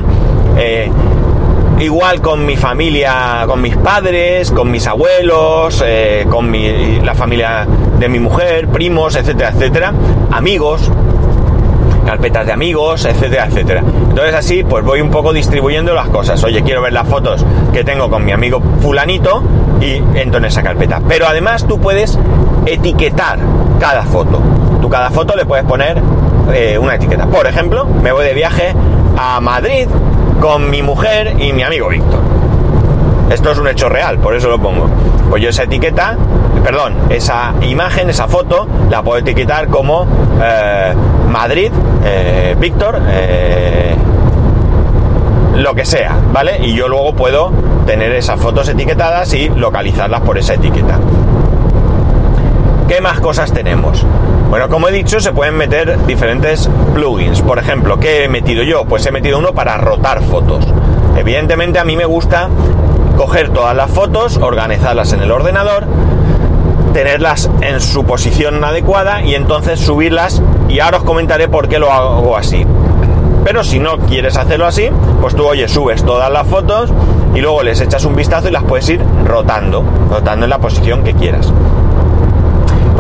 Eh, 0.58 0.90
igual 1.80 2.22
con 2.22 2.46
mi 2.46 2.58
familia, 2.58 3.44
con 3.48 3.62
mis 3.62 3.78
padres, 3.78 4.52
con 4.52 4.72
mis 4.72 4.88
abuelos, 4.88 5.84
eh, 5.86 6.26
con 6.30 6.50
mi, 6.50 7.00
la 7.02 7.14
familia 7.14 7.68
de 8.00 8.10
mi 8.10 8.20
mujer, 8.20 8.68
primos, 8.68 9.16
etcétera, 9.16 9.50
etcétera, 9.50 9.94
amigos, 10.32 10.92
carpetas 12.08 12.46
de 12.46 12.54
amigos, 12.54 13.04
etcétera, 13.04 13.48
etcétera. 13.48 13.82
Entonces 13.82 14.34
así 14.34 14.64
pues 14.64 14.84
voy 14.86 15.02
un 15.02 15.12
poco 15.12 15.34
distribuyendo 15.34 15.94
las 15.94 16.08
cosas. 16.08 16.42
Oye, 16.46 16.64
quiero 16.64 16.82
ver 16.82 16.94
las 16.94 17.06
fotos 17.06 17.46
que 17.74 17.84
tengo 17.84 18.10
con 18.10 18.24
mi 18.24 18.32
amigo 18.32 18.62
fulanito 18.82 19.44
y 19.82 20.02
entro 20.18 20.38
en 20.38 20.46
esa 20.46 20.64
carpeta. 20.64 21.02
Pero 21.06 21.28
además 21.28 21.68
tú 21.68 21.80
puedes 21.80 22.18
etiquetar 22.66 23.40
cada 23.78 24.04
foto. 24.04 24.42
Tú 24.82 24.90
cada 24.90 25.10
foto 25.10 25.36
le 25.36 25.46
puedes 25.46 25.66
poner 25.66 26.02
eh, 26.54 26.78
una 26.78 26.96
etiqueta. 26.96 27.26
Por 27.26 27.46
ejemplo, 27.46 27.86
me 27.86 28.14
voy 28.14 28.26
de 28.26 28.34
viaje 28.34 28.74
a 29.18 29.42
Madrid 29.42 29.90
con 30.40 30.70
mi 30.70 30.82
mujer 30.82 31.36
y 31.38 31.52
mi 31.52 31.64
amigo 31.64 31.90
Víctor. 31.90 32.27
Esto 33.30 33.52
es 33.52 33.58
un 33.58 33.68
hecho 33.68 33.90
real, 33.90 34.18
por 34.20 34.36
eso 34.36 34.50
lo 34.50 34.60
pongo. 34.60 34.90
Pues 35.30 35.44
yo 35.44 35.50
esa 35.50 35.64
etiqueta, 35.64 36.18
perdón, 36.64 36.96
esa 37.10 37.54
imagen, 37.62 38.10
esa 38.10 38.28
foto, 38.28 38.68
la 38.90 39.04
puedo 39.04 39.20
etiquetar 39.20 39.68
como 39.68 40.08
eh, 40.42 40.94
Madrid, 41.30 41.72
eh, 42.06 42.56
Víctor, 42.58 43.00
lo 45.56 45.74
que 45.76 45.86
sea, 45.86 46.16
¿vale? 46.32 46.60
Y 46.62 46.74
yo 46.74 46.88
luego 46.88 47.14
puedo 47.14 47.52
tener 47.86 48.12
esas 48.12 48.40
fotos 48.40 48.70
etiquetadas 48.70 49.34
y 49.34 49.50
localizarlas 49.50 50.22
por 50.22 50.38
esa 50.38 50.54
etiqueta. 50.54 51.00
¿Qué 52.88 53.02
más 53.02 53.20
cosas 53.20 53.52
tenemos? 53.52 54.06
Bueno, 54.50 54.70
como 54.70 54.88
he 54.88 54.92
dicho, 54.94 55.20
se 55.20 55.34
pueden 55.34 55.56
meter 55.56 56.06
diferentes 56.06 56.70
plugins. 56.94 57.42
Por 57.42 57.60
ejemplo, 57.60 58.00
¿qué 58.00 58.24
he 58.24 58.30
metido 58.30 58.64
yo? 58.64 58.86
Pues 58.86 59.06
he 59.06 59.12
metido 59.12 59.40
uno 59.40 59.52
para 59.54 59.76
rotar 59.78 60.22
fotos. 60.24 60.66
Evidentemente 61.18 61.80
a 61.80 61.84
mí 61.84 61.98
me 61.98 62.06
gusta 62.06 62.48
coger 63.18 63.50
todas 63.50 63.76
las 63.76 63.90
fotos, 63.90 64.38
organizarlas 64.38 65.12
en 65.12 65.22
el 65.22 65.32
ordenador, 65.32 65.86
tenerlas 66.94 67.50
en 67.62 67.82
su 67.82 68.06
posición 68.06 68.64
adecuada 68.64 69.22
y 69.24 69.36
entonces 69.36 69.80
subirlas 69.80 70.42
y 70.70 70.80
ahora 70.80 70.98
os 70.98 71.04
comentaré 71.04 71.50
por 71.50 71.68
qué 71.68 71.80
lo 71.80 71.92
hago 71.92 72.38
así. 72.38 72.66
Pero 73.44 73.64
si 73.64 73.80
no 73.80 73.98
quieres 73.98 74.38
hacerlo 74.38 74.68
así, 74.68 74.90
pues 75.20 75.36
tú, 75.36 75.46
oye, 75.46 75.68
subes 75.68 76.04
todas 76.04 76.32
las 76.32 76.48
fotos 76.48 76.94
y 77.34 77.42
luego 77.42 77.64
les 77.64 77.82
echas 77.82 78.06
un 78.06 78.16
vistazo 78.16 78.50
y 78.50 78.52
las 78.52 78.64
puedes 78.64 78.88
ir 78.90 79.02
rotando, 79.26 79.84
rotando 80.10 80.46
en 80.46 80.50
la 80.50 80.60
posición 80.60 81.04
que 81.04 81.14
quieras. 81.14 81.52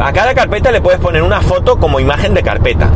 A 0.01 0.13
cada 0.13 0.33
carpeta 0.33 0.71
le 0.71 0.81
puedes 0.81 0.99
poner 0.99 1.21
una 1.21 1.41
foto 1.41 1.77
como 1.77 1.99
imagen 1.99 2.33
de 2.33 2.43
carpeta. 2.43 2.89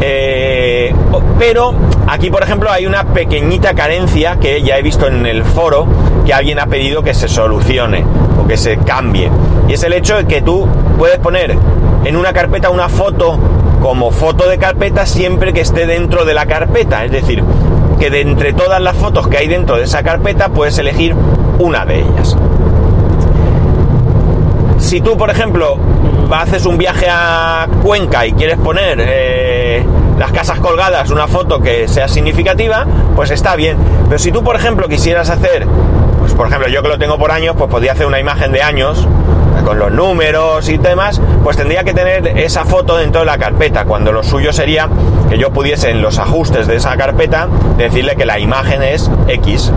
Eh, 0.00 0.94
pero 1.38 1.74
aquí, 2.06 2.30
por 2.30 2.42
ejemplo, 2.42 2.70
hay 2.70 2.86
una 2.86 3.04
pequeñita 3.04 3.74
carencia 3.74 4.36
que 4.38 4.62
ya 4.62 4.78
he 4.78 4.82
visto 4.82 5.06
en 5.06 5.26
el 5.26 5.44
foro 5.44 5.86
que 6.28 6.34
alguien 6.34 6.58
ha 6.58 6.66
pedido 6.66 7.02
que 7.02 7.14
se 7.14 7.26
solucione 7.26 8.04
o 8.38 8.46
que 8.46 8.58
se 8.58 8.76
cambie. 8.76 9.30
Y 9.66 9.72
es 9.72 9.82
el 9.82 9.94
hecho 9.94 10.14
de 10.14 10.26
que 10.26 10.42
tú 10.42 10.68
puedes 10.98 11.18
poner 11.20 11.56
en 12.04 12.16
una 12.16 12.34
carpeta 12.34 12.68
una 12.68 12.90
foto 12.90 13.38
como 13.80 14.10
foto 14.10 14.46
de 14.46 14.58
carpeta 14.58 15.06
siempre 15.06 15.54
que 15.54 15.62
esté 15.62 15.86
dentro 15.86 16.26
de 16.26 16.34
la 16.34 16.44
carpeta. 16.44 17.02
Es 17.06 17.12
decir, 17.12 17.42
que 17.98 18.10
de 18.10 18.20
entre 18.20 18.52
todas 18.52 18.78
las 18.78 18.94
fotos 18.94 19.26
que 19.28 19.38
hay 19.38 19.48
dentro 19.48 19.78
de 19.78 19.84
esa 19.84 20.02
carpeta 20.02 20.50
puedes 20.50 20.76
elegir 20.76 21.14
una 21.58 21.86
de 21.86 22.00
ellas. 22.00 22.36
Si 24.76 25.00
tú, 25.00 25.16
por 25.16 25.30
ejemplo, 25.30 25.78
haces 26.30 26.66
un 26.66 26.76
viaje 26.76 27.06
a 27.10 27.68
Cuenca 27.82 28.26
y 28.26 28.32
quieres 28.32 28.58
poner 28.58 28.98
eh, 29.00 29.82
las 30.18 30.30
casas 30.32 30.60
colgadas, 30.60 31.08
una 31.08 31.26
foto 31.26 31.58
que 31.60 31.88
sea 31.88 32.06
significativa, 32.06 32.84
pues 33.16 33.30
está 33.30 33.56
bien. 33.56 33.78
Pero 34.10 34.18
si 34.18 34.30
tú, 34.30 34.44
por 34.44 34.56
ejemplo, 34.56 34.88
quisieras 34.88 35.30
hacer, 35.30 35.66
pues 36.28 36.36
por 36.36 36.46
ejemplo, 36.48 36.68
yo 36.68 36.82
que 36.82 36.88
lo 36.88 36.98
tengo 36.98 37.18
por 37.18 37.30
años, 37.30 37.54
pues 37.56 37.70
podría 37.70 37.92
hacer 37.92 38.06
una 38.06 38.20
imagen 38.20 38.52
de 38.52 38.62
años 38.62 39.08
con 39.64 39.78
los 39.78 39.90
números 39.90 40.68
y 40.68 40.76
demás, 40.76 41.20
pues 41.42 41.56
tendría 41.56 41.84
que 41.84 41.94
tener 41.94 42.38
esa 42.38 42.66
foto 42.66 42.96
dentro 42.96 43.20
de 43.20 43.26
la 43.26 43.38
carpeta, 43.38 43.86
cuando 43.86 44.12
lo 44.12 44.22
suyo 44.22 44.52
sería 44.52 44.88
que 45.28 45.38
yo 45.38 45.50
pudiese 45.50 45.90
en 45.90 46.02
los 46.02 46.18
ajustes 46.18 46.66
de 46.66 46.76
esa 46.76 46.96
carpeta 46.96 47.48
decirle 47.78 48.14
que 48.14 48.26
la 48.26 48.38
imagen 48.38 48.82
es 48.82 49.10
X 49.26 49.72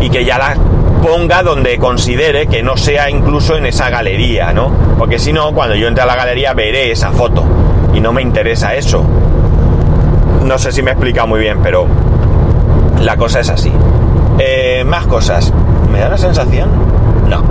y 0.00 0.08
que 0.08 0.24
ya 0.24 0.38
la 0.38 0.56
ponga 1.02 1.42
donde 1.42 1.78
considere 1.78 2.46
que 2.46 2.62
no 2.62 2.78
sea 2.78 3.10
incluso 3.10 3.56
en 3.56 3.66
esa 3.66 3.90
galería, 3.90 4.52
¿no? 4.52 4.70
Porque 4.98 5.18
si 5.18 5.32
no, 5.32 5.52
cuando 5.52 5.74
yo 5.74 5.86
entre 5.86 6.02
a 6.02 6.06
la 6.06 6.16
galería 6.16 6.54
veré 6.54 6.90
esa 6.90 7.10
foto 7.10 7.44
y 7.92 8.00
no 8.00 8.12
me 8.12 8.22
interesa 8.22 8.74
eso. 8.74 9.04
No 10.44 10.58
sé 10.58 10.72
si 10.72 10.82
me 10.82 10.92
explica 10.92 11.26
muy 11.26 11.40
bien, 11.40 11.60
pero 11.62 11.86
la 13.00 13.16
cosa 13.16 13.40
es 13.40 13.50
así. 13.50 13.70
Eh, 14.42 14.84
más 14.86 15.06
cosas. 15.06 15.52
¿Me 15.92 16.00
da 16.00 16.08
la 16.08 16.16
sensación? 16.16 16.70
No. 17.28 17.42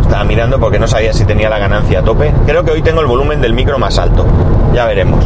Estaba 0.00 0.24
mirando 0.24 0.58
porque 0.58 0.78
no 0.78 0.88
sabía 0.88 1.12
si 1.12 1.26
tenía 1.26 1.50
la 1.50 1.58
ganancia 1.58 1.98
a 1.98 2.02
tope. 2.02 2.32
Creo 2.46 2.64
que 2.64 2.70
hoy 2.70 2.80
tengo 2.80 3.02
el 3.02 3.06
volumen 3.06 3.42
del 3.42 3.52
micro 3.52 3.78
más 3.78 3.98
alto. 3.98 4.24
Ya 4.72 4.86
veremos. 4.86 5.22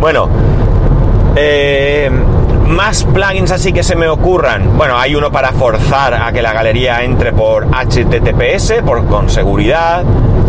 Bueno, 0.00 0.28
eh, 1.36 2.10
más 2.66 3.04
plugins 3.04 3.50
así 3.50 3.74
que 3.74 3.82
se 3.82 3.96
me 3.96 4.08
ocurran. 4.08 4.78
Bueno, 4.78 4.98
hay 4.98 5.14
uno 5.14 5.30
para 5.30 5.52
forzar 5.52 6.14
a 6.14 6.32
que 6.32 6.40
la 6.40 6.54
galería 6.54 7.02
entre 7.02 7.34
por 7.34 7.66
HTTPS, 7.66 8.82
por, 8.82 9.04
con 9.06 9.28
seguridad. 9.28 10.04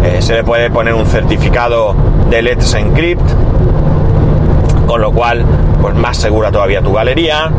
Eh, 0.05 0.21
se 0.21 0.35
le 0.35 0.43
puede 0.45 0.69
poner 0.71 0.93
un 0.93 1.05
certificado 1.05 1.93
de 2.29 2.41
Let's 2.41 2.73
Encrypt, 2.75 3.29
con 4.85 5.01
lo 5.01 5.11
cual, 5.11 5.43
pues 5.81 5.95
más 5.95 6.15
segura 6.15 6.49
todavía 6.49 6.81
tu 6.81 6.93
galería. 6.93 7.51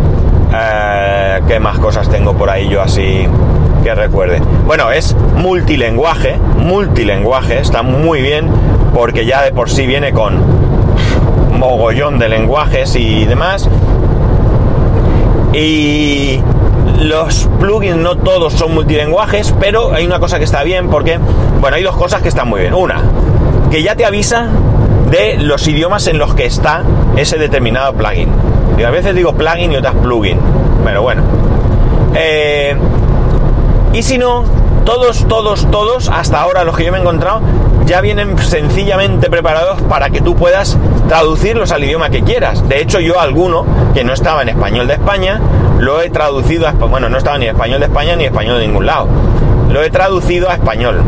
¿Qué 1.49 1.59
más 1.59 1.79
cosas 1.79 2.09
tengo 2.11 2.35
por 2.35 2.51
ahí 2.51 2.69
yo 2.69 2.83
así 2.83 3.27
que 3.83 3.95
recuerde? 3.95 4.41
Bueno, 4.67 4.91
es 4.91 5.17
multilenguaje, 5.35 6.37
multilenguaje, 6.59 7.59
está 7.59 7.83
muy 7.83 8.21
bien 8.21 8.51
porque 8.95 9.25
ya 9.25 9.43
de 9.43 9.53
por 9.53 9.71
sí 9.71 9.87
viene 9.87 10.13
con 10.13 10.43
mogollón 11.59 12.19
de 12.19 12.29
lenguajes 12.29 12.95
y 12.97 13.25
demás 13.25 13.67
y 15.55 16.41
los 17.01 17.49
plugins 17.59 17.97
no 17.97 18.17
todos 18.17 18.53
son 18.53 18.75
multilenguajes, 18.75 19.55
pero 19.59 19.93
hay 19.95 20.05
una 20.05 20.21
cosa 20.21 20.39
que 20.39 20.45
está 20.45 20.63
bien 20.65 20.91
porque, 20.91 21.19
bueno, 21.61 21.77
hay 21.77 21.83
dos 21.83 21.97
cosas 21.97 22.21
que 22.21 22.29
están 22.29 22.49
muy 22.49 22.61
bien. 22.61 22.75
Una, 22.75 23.03
que 23.71 23.83
ya 23.83 23.97
te 23.97 24.05
avisa 24.05 24.49
de 25.11 25.39
los 25.39 25.67
idiomas 25.67 26.07
en 26.09 26.19
los 26.19 26.35
que 26.35 26.45
está 26.45 26.83
ese 27.17 27.39
determinado 27.39 27.95
plugin. 27.95 28.29
Y 28.79 28.83
a 28.83 28.91
veces 28.91 29.15
digo 29.15 29.35
plugin 29.35 29.73
y 29.73 29.77
otras 29.77 29.95
plugin. 29.95 30.39
Pero 30.88 31.03
bueno. 31.03 31.22
Eh, 32.14 32.74
y 33.92 34.03
si 34.03 34.16
no, 34.16 34.42
todos, 34.87 35.29
todos, 35.29 35.70
todos, 35.70 36.09
hasta 36.09 36.40
ahora 36.40 36.64
los 36.64 36.79
que 36.79 36.87
yo 36.87 36.92
me 36.92 36.96
he 36.96 37.01
encontrado, 37.03 37.42
ya 37.85 38.01
vienen 38.01 38.38
sencillamente 38.38 39.29
preparados 39.29 39.83
para 39.83 40.09
que 40.09 40.22
tú 40.22 40.35
puedas 40.35 40.79
traducirlos 41.07 41.72
al 41.72 41.85
idioma 41.85 42.09
que 42.09 42.22
quieras. 42.22 42.66
De 42.70 42.81
hecho, 42.81 43.01
yo 43.01 43.20
alguno 43.20 43.66
que 43.92 44.03
no 44.03 44.14
estaba 44.14 44.40
en 44.40 44.48
español 44.48 44.87
de 44.87 44.94
España, 44.94 45.42
lo 45.79 46.01
he 46.01 46.09
traducido 46.09 46.66
a 46.66 46.72
bueno, 46.72 47.11
no 47.11 47.18
estaba 47.18 47.37
ni 47.37 47.44
en 47.44 47.51
español 47.51 47.81
de 47.81 47.87
España 47.87 48.16
ni 48.16 48.24
español 48.24 48.59
de 48.59 48.66
ningún 48.66 48.87
lado. 48.87 49.09
Lo 49.68 49.83
he 49.83 49.90
traducido 49.90 50.48
a 50.48 50.55
español. 50.55 51.03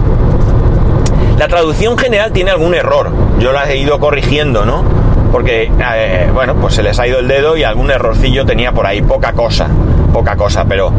La 1.38 1.48
traducción 1.48 1.96
general 1.96 2.32
tiene 2.32 2.50
algún 2.50 2.74
error. 2.74 3.10
Yo 3.38 3.50
la 3.52 3.64
he 3.70 3.78
ido 3.78 3.98
corrigiendo, 3.98 4.66
¿no? 4.66 4.84
Porque, 5.30 5.70
eh, 5.94 6.28
bueno, 6.32 6.56
pues 6.56 6.74
se 6.74 6.82
les 6.82 6.98
ha 6.98 7.06
ido 7.06 7.20
el 7.20 7.28
dedo 7.28 7.56
y 7.56 7.64
algún 7.64 7.90
errorcillo 7.90 8.44
tenía 8.44 8.72
por 8.72 8.86
ahí, 8.86 9.02
poca 9.02 9.32
cosa, 9.32 9.68
poca 10.12 10.36
cosa, 10.36 10.64
pero 10.64 10.92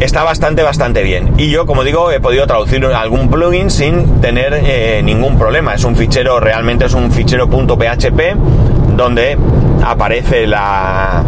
está 0.00 0.22
bastante, 0.22 0.62
bastante 0.62 1.02
bien. 1.02 1.34
Y 1.36 1.50
yo, 1.50 1.66
como 1.66 1.84
digo, 1.84 2.10
he 2.10 2.20
podido 2.20 2.46
traducir 2.46 2.84
algún 2.84 3.28
plugin 3.28 3.70
sin 3.70 4.20
tener 4.20 4.54
eh, 4.54 5.00
ningún 5.02 5.38
problema. 5.38 5.74
Es 5.74 5.84
un 5.84 5.96
fichero, 5.96 6.40
realmente 6.40 6.86
es 6.86 6.94
un 6.94 7.10
fichero 7.10 7.48
.php 7.48 8.36
donde 8.96 9.36
aparece 9.84 10.46
la, 10.46 11.22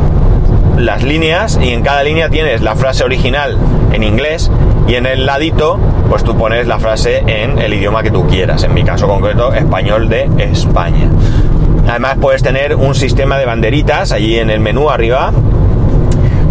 las 0.79 1.03
líneas 1.03 1.59
y 1.62 1.70
en 1.70 1.83
cada 1.83 2.03
línea 2.03 2.29
tienes 2.29 2.62
la 2.62 2.74
frase 2.77 3.05
original 3.05 3.57
en 3.92 4.03
inglés 4.03 4.51
y 4.87 4.94
en 4.94 5.07
el 5.07 5.27
ladito 5.27 5.79
pues 6.09 6.24
tú 6.24 6.37
pones 6.37 6.66
la 6.66 6.79
frase 6.79 7.22
en 7.27 7.59
el 7.59 7.74
idioma 7.74 8.03
que 8.03 8.11
tú 8.11 8.27
quieras. 8.27 8.62
En 8.64 8.72
mi 8.72 8.85
caso 8.85 9.07
concreto, 9.07 9.53
español 9.53 10.09
de 10.09 10.29
España. 10.38 11.11
Además 11.88 12.18
puedes 12.20 12.42
tener 12.42 12.77
un 12.77 12.94
sistema 12.94 13.38
de 13.38 13.46
banderitas 13.46 14.12
allí 14.12 14.38
en 14.38 14.51
el 14.51 14.61
menú 14.61 14.90
arriba 14.90 15.33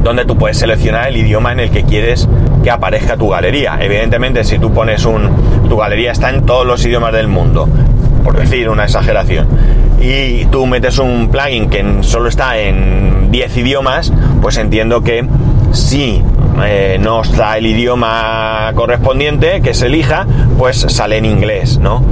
donde 0.03 0.25
tú 0.25 0.37
puedes 0.37 0.57
seleccionar 0.57 1.09
el 1.09 1.17
idioma 1.17 1.51
en 1.51 1.59
el 1.59 1.69
que 1.69 1.83
quieres 1.83 2.27
que 2.63 2.71
aparezca 2.71 3.17
tu 3.17 3.29
galería. 3.29 3.77
Evidentemente, 3.79 4.43
si 4.43 4.57
tú 4.57 4.73
pones 4.73 5.05
un... 5.05 5.29
tu 5.69 5.77
galería 5.77 6.11
está 6.11 6.29
en 6.29 6.45
todos 6.45 6.65
los 6.65 6.83
idiomas 6.85 7.13
del 7.13 7.27
mundo, 7.27 7.67
por 8.23 8.37
decir 8.37 8.69
una 8.69 8.85
exageración, 8.85 9.47
y 9.99 10.45
tú 10.45 10.65
metes 10.65 10.97
un 10.97 11.29
plugin 11.29 11.69
que 11.69 11.83
solo 12.01 12.29
está 12.29 12.57
en 12.57 13.31
10 13.31 13.57
idiomas, 13.57 14.13
pues 14.41 14.57
entiendo 14.57 15.01
que 15.01 15.27
si 15.71 16.23
eh, 16.65 16.97
no 16.99 17.21
está 17.21 17.57
el 17.57 17.65
idioma 17.65 18.71
correspondiente 18.75 19.61
que 19.61 19.73
se 19.73 19.87
elija, 19.87 20.25
pues 20.57 20.77
sale 20.77 21.17
en 21.17 21.25
inglés, 21.25 21.79
¿no? 21.79 22.03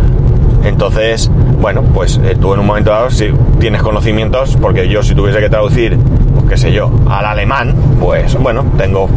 Entonces, 0.63 1.31
bueno, 1.65 1.81
pues 1.81 2.21
eh, 2.23 2.37
tú 2.39 2.53
en 2.53 2.59
un 2.59 2.67
momento 2.67 2.91
dado, 2.91 3.09
si 3.09 3.33
tienes 3.59 3.81
conocimientos, 3.81 4.55
porque 4.61 4.87
yo 4.87 5.01
si 5.01 5.15
tuviese 5.15 5.39
que 5.39 5.49
traducir, 5.49 5.97
pues 6.35 6.45
qué 6.47 6.57
sé 6.57 6.71
yo, 6.71 6.91
al 7.09 7.25
alemán, 7.25 7.73
pues 7.99 8.35
bueno, 8.35 8.63
tengo 8.77 9.09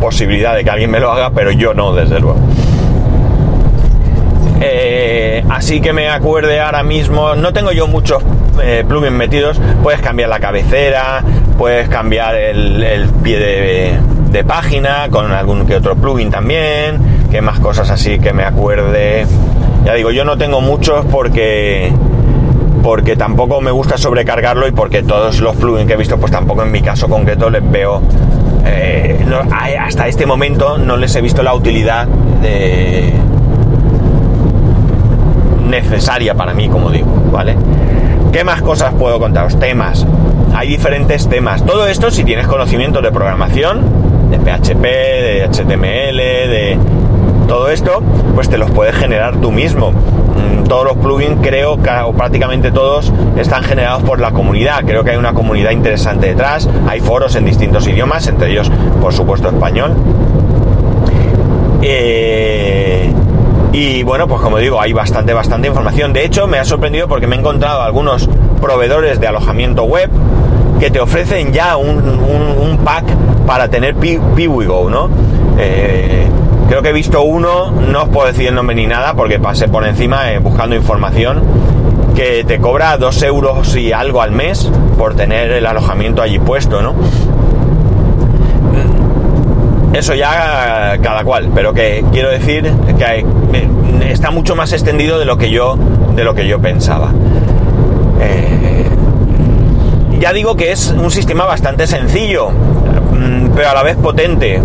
posibilidad 0.00 0.56
de 0.56 0.64
que 0.64 0.70
alguien 0.70 0.90
me 0.90 0.98
lo 0.98 1.12
haga, 1.12 1.30
pero 1.30 1.52
yo 1.52 1.72
no, 1.72 1.94
desde 1.94 2.18
luego. 2.18 2.36
Eh, 4.60 5.44
así 5.48 5.80
que 5.80 5.92
me 5.92 6.08
acuerde 6.08 6.58
ahora 6.58 6.82
mismo, 6.82 7.36
no 7.36 7.52
tengo 7.52 7.70
yo 7.70 7.86
muchos 7.86 8.24
eh, 8.60 8.84
plugins 8.88 9.12
metidos, 9.12 9.60
puedes 9.80 10.00
cambiar 10.00 10.30
la 10.30 10.40
cabecera, 10.40 11.22
puedes 11.56 11.88
cambiar 11.88 12.34
el, 12.34 13.08
pie 13.22 13.38
de, 13.38 13.98
de, 14.32 14.42
página 14.42 15.06
con 15.10 15.30
algún 15.30 15.64
que 15.64 15.76
otro 15.76 15.94
plugin 15.94 16.32
también, 16.32 17.28
que 17.30 17.40
más 17.40 17.60
cosas 17.60 17.88
así 17.88 18.18
que 18.18 18.32
me 18.32 18.42
acuerde. 18.42 19.28
Ya 19.84 19.94
digo, 19.94 20.10
yo 20.10 20.24
no 20.24 20.38
tengo 20.38 20.60
muchos 20.60 21.04
porque 21.06 21.92
porque 22.82 23.16
tampoco 23.16 23.62
me 23.62 23.70
gusta 23.70 23.96
sobrecargarlo 23.96 24.68
y 24.68 24.72
porque 24.72 25.02
todos 25.02 25.40
los 25.40 25.56
plugins 25.56 25.86
que 25.86 25.94
he 25.94 25.96
visto, 25.96 26.18
pues 26.18 26.30
tampoco 26.30 26.62
en 26.62 26.70
mi 26.70 26.82
caso 26.82 27.08
concreto 27.08 27.48
les 27.48 27.70
veo. 27.70 28.02
Eh, 28.66 29.24
hasta 29.80 30.06
este 30.06 30.26
momento 30.26 30.76
no 30.78 30.96
les 30.96 31.14
he 31.16 31.22
visto 31.22 31.42
la 31.42 31.54
utilidad 31.54 32.06
de, 32.06 33.12
necesaria 35.68 36.34
para 36.34 36.54
mí, 36.54 36.68
como 36.68 36.90
digo, 36.90 37.08
¿vale? 37.32 37.56
¿Qué 38.32 38.44
más 38.44 38.62
cosas 38.62 38.94
puedo 38.94 39.18
contaros? 39.18 39.58
Temas. 39.58 40.06
Hay 40.54 40.68
diferentes 40.68 41.28
temas. 41.28 41.64
Todo 41.64 41.86
esto 41.86 42.10
si 42.10 42.24
tienes 42.24 42.46
conocimiento 42.46 43.00
de 43.00 43.10
programación, 43.10 43.82
de 44.30 44.38
PHP, 44.38 44.82
de 44.82 45.48
HTML, 45.50 46.16
de 46.16 46.78
todo 47.46 47.70
esto, 47.70 48.02
pues 48.34 48.48
te 48.48 48.58
los 48.58 48.70
puedes 48.70 48.94
generar 48.94 49.36
tú 49.36 49.52
mismo. 49.52 49.92
Mm, 49.92 50.64
todos 50.64 50.84
los 50.84 50.96
plugins, 50.96 51.38
creo, 51.42 51.74
o 51.74 52.12
prácticamente 52.12 52.70
todos, 52.72 53.12
están 53.36 53.62
generados 53.62 54.02
por 54.02 54.20
la 54.20 54.32
comunidad. 54.32 54.84
Creo 54.84 55.04
que 55.04 55.10
hay 55.10 55.16
una 55.16 55.34
comunidad 55.34 55.70
interesante 55.70 56.28
detrás. 56.28 56.68
Hay 56.88 57.00
foros 57.00 57.36
en 57.36 57.44
distintos 57.44 57.86
idiomas, 57.86 58.26
entre 58.26 58.50
ellos, 58.50 58.70
por 59.00 59.12
supuesto, 59.12 59.48
español. 59.48 59.94
Eh, 61.82 63.12
y 63.72 64.02
bueno, 64.04 64.26
pues 64.28 64.40
como 64.40 64.58
digo, 64.58 64.80
hay 64.80 64.92
bastante, 64.92 65.32
bastante 65.34 65.68
información. 65.68 66.12
De 66.12 66.24
hecho, 66.24 66.46
me 66.46 66.58
ha 66.58 66.64
sorprendido 66.64 67.08
porque 67.08 67.26
me 67.26 67.36
he 67.36 67.38
encontrado 67.38 67.82
algunos 67.82 68.28
proveedores 68.60 69.20
de 69.20 69.26
alojamiento 69.26 69.84
web 69.84 70.10
que 70.78 70.90
te 70.90 71.00
ofrecen 71.00 71.52
ya 71.52 71.76
un, 71.76 72.78
pack 72.84 73.04
para 73.46 73.68
tener 73.68 73.94
Piwigo, 73.94 74.90
¿no? 74.90 75.08
Eh, 75.58 76.28
Creo 76.68 76.82
que 76.82 76.88
he 76.88 76.92
visto 76.92 77.22
uno, 77.22 77.70
no 77.70 78.04
os 78.04 78.08
puedo 78.08 78.26
decir 78.26 78.48
el 78.48 78.76
ni 78.76 78.86
nada 78.86 79.14
porque 79.14 79.38
pasé 79.38 79.68
por 79.68 79.86
encima 79.86 80.32
eh, 80.32 80.38
buscando 80.38 80.74
información, 80.74 81.42
que 82.14 82.44
te 82.44 82.58
cobra 82.58 82.96
dos 82.96 83.22
euros 83.22 83.76
y 83.76 83.92
algo 83.92 84.22
al 84.22 84.30
mes 84.30 84.70
por 84.96 85.14
tener 85.14 85.50
el 85.50 85.66
alojamiento 85.66 86.22
allí 86.22 86.38
puesto, 86.38 86.80
¿no? 86.80 86.94
Eso 89.92 90.14
ya 90.14 90.98
cada 91.00 91.22
cual, 91.22 91.50
pero 91.54 91.72
que 91.72 92.04
quiero 92.12 92.30
decir 92.30 92.72
que 92.98 93.24
está 94.10 94.32
mucho 94.32 94.56
más 94.56 94.72
extendido 94.72 95.20
de 95.20 95.24
lo 95.24 95.36
que 95.36 95.50
yo, 95.50 95.78
de 96.16 96.24
lo 96.24 96.34
que 96.34 96.48
yo 96.48 96.58
pensaba. 96.60 97.12
Eh, 98.20 98.88
ya 100.18 100.32
digo 100.32 100.56
que 100.56 100.72
es 100.72 100.90
un 100.90 101.10
sistema 101.12 101.44
bastante 101.44 101.86
sencillo, 101.86 102.48
mm, 102.50 103.50
pero 103.54 103.70
a 103.70 103.74
la 103.74 103.82
vez 103.84 103.96
potente 103.96 104.60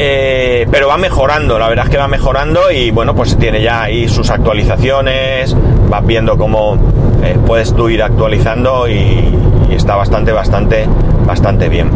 eh, 0.00 0.68
pero 0.70 0.86
va 0.86 0.96
mejorando, 0.96 1.58
la 1.58 1.68
verdad 1.68 1.86
es 1.86 1.90
que 1.90 1.98
va 1.98 2.06
mejorando 2.06 2.70
y 2.70 2.92
bueno, 2.92 3.16
pues 3.16 3.36
tiene 3.36 3.60
ya 3.60 3.82
ahí 3.82 4.08
sus 4.08 4.30
actualizaciones, 4.30 5.56
vas 5.88 6.06
viendo 6.06 6.38
cómo 6.38 6.78
eh, 7.20 7.36
puedes 7.44 7.74
tú 7.74 7.88
ir 7.88 8.04
actualizando 8.04 8.88
y, 8.88 9.36
está 9.72 9.96
bastante, 9.96 10.30
bastante, 10.30 10.86
bastante 11.26 11.68
bien. 11.68 11.90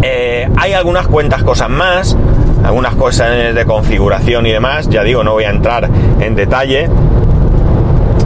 Eh, 0.00 0.48
hay 0.56 0.72
algunas 0.72 1.06
cuentas 1.06 1.42
cosas 1.42 1.68
más, 1.68 2.16
algunas 2.64 2.94
cosas 2.94 3.54
de 3.54 3.64
configuración 3.66 4.46
y 4.46 4.52
demás, 4.52 4.88
ya 4.88 5.02
digo, 5.04 5.22
no 5.22 5.32
voy 5.32 5.44
a 5.44 5.50
entrar 5.50 5.90
en 6.18 6.34
detalle, 6.34 6.88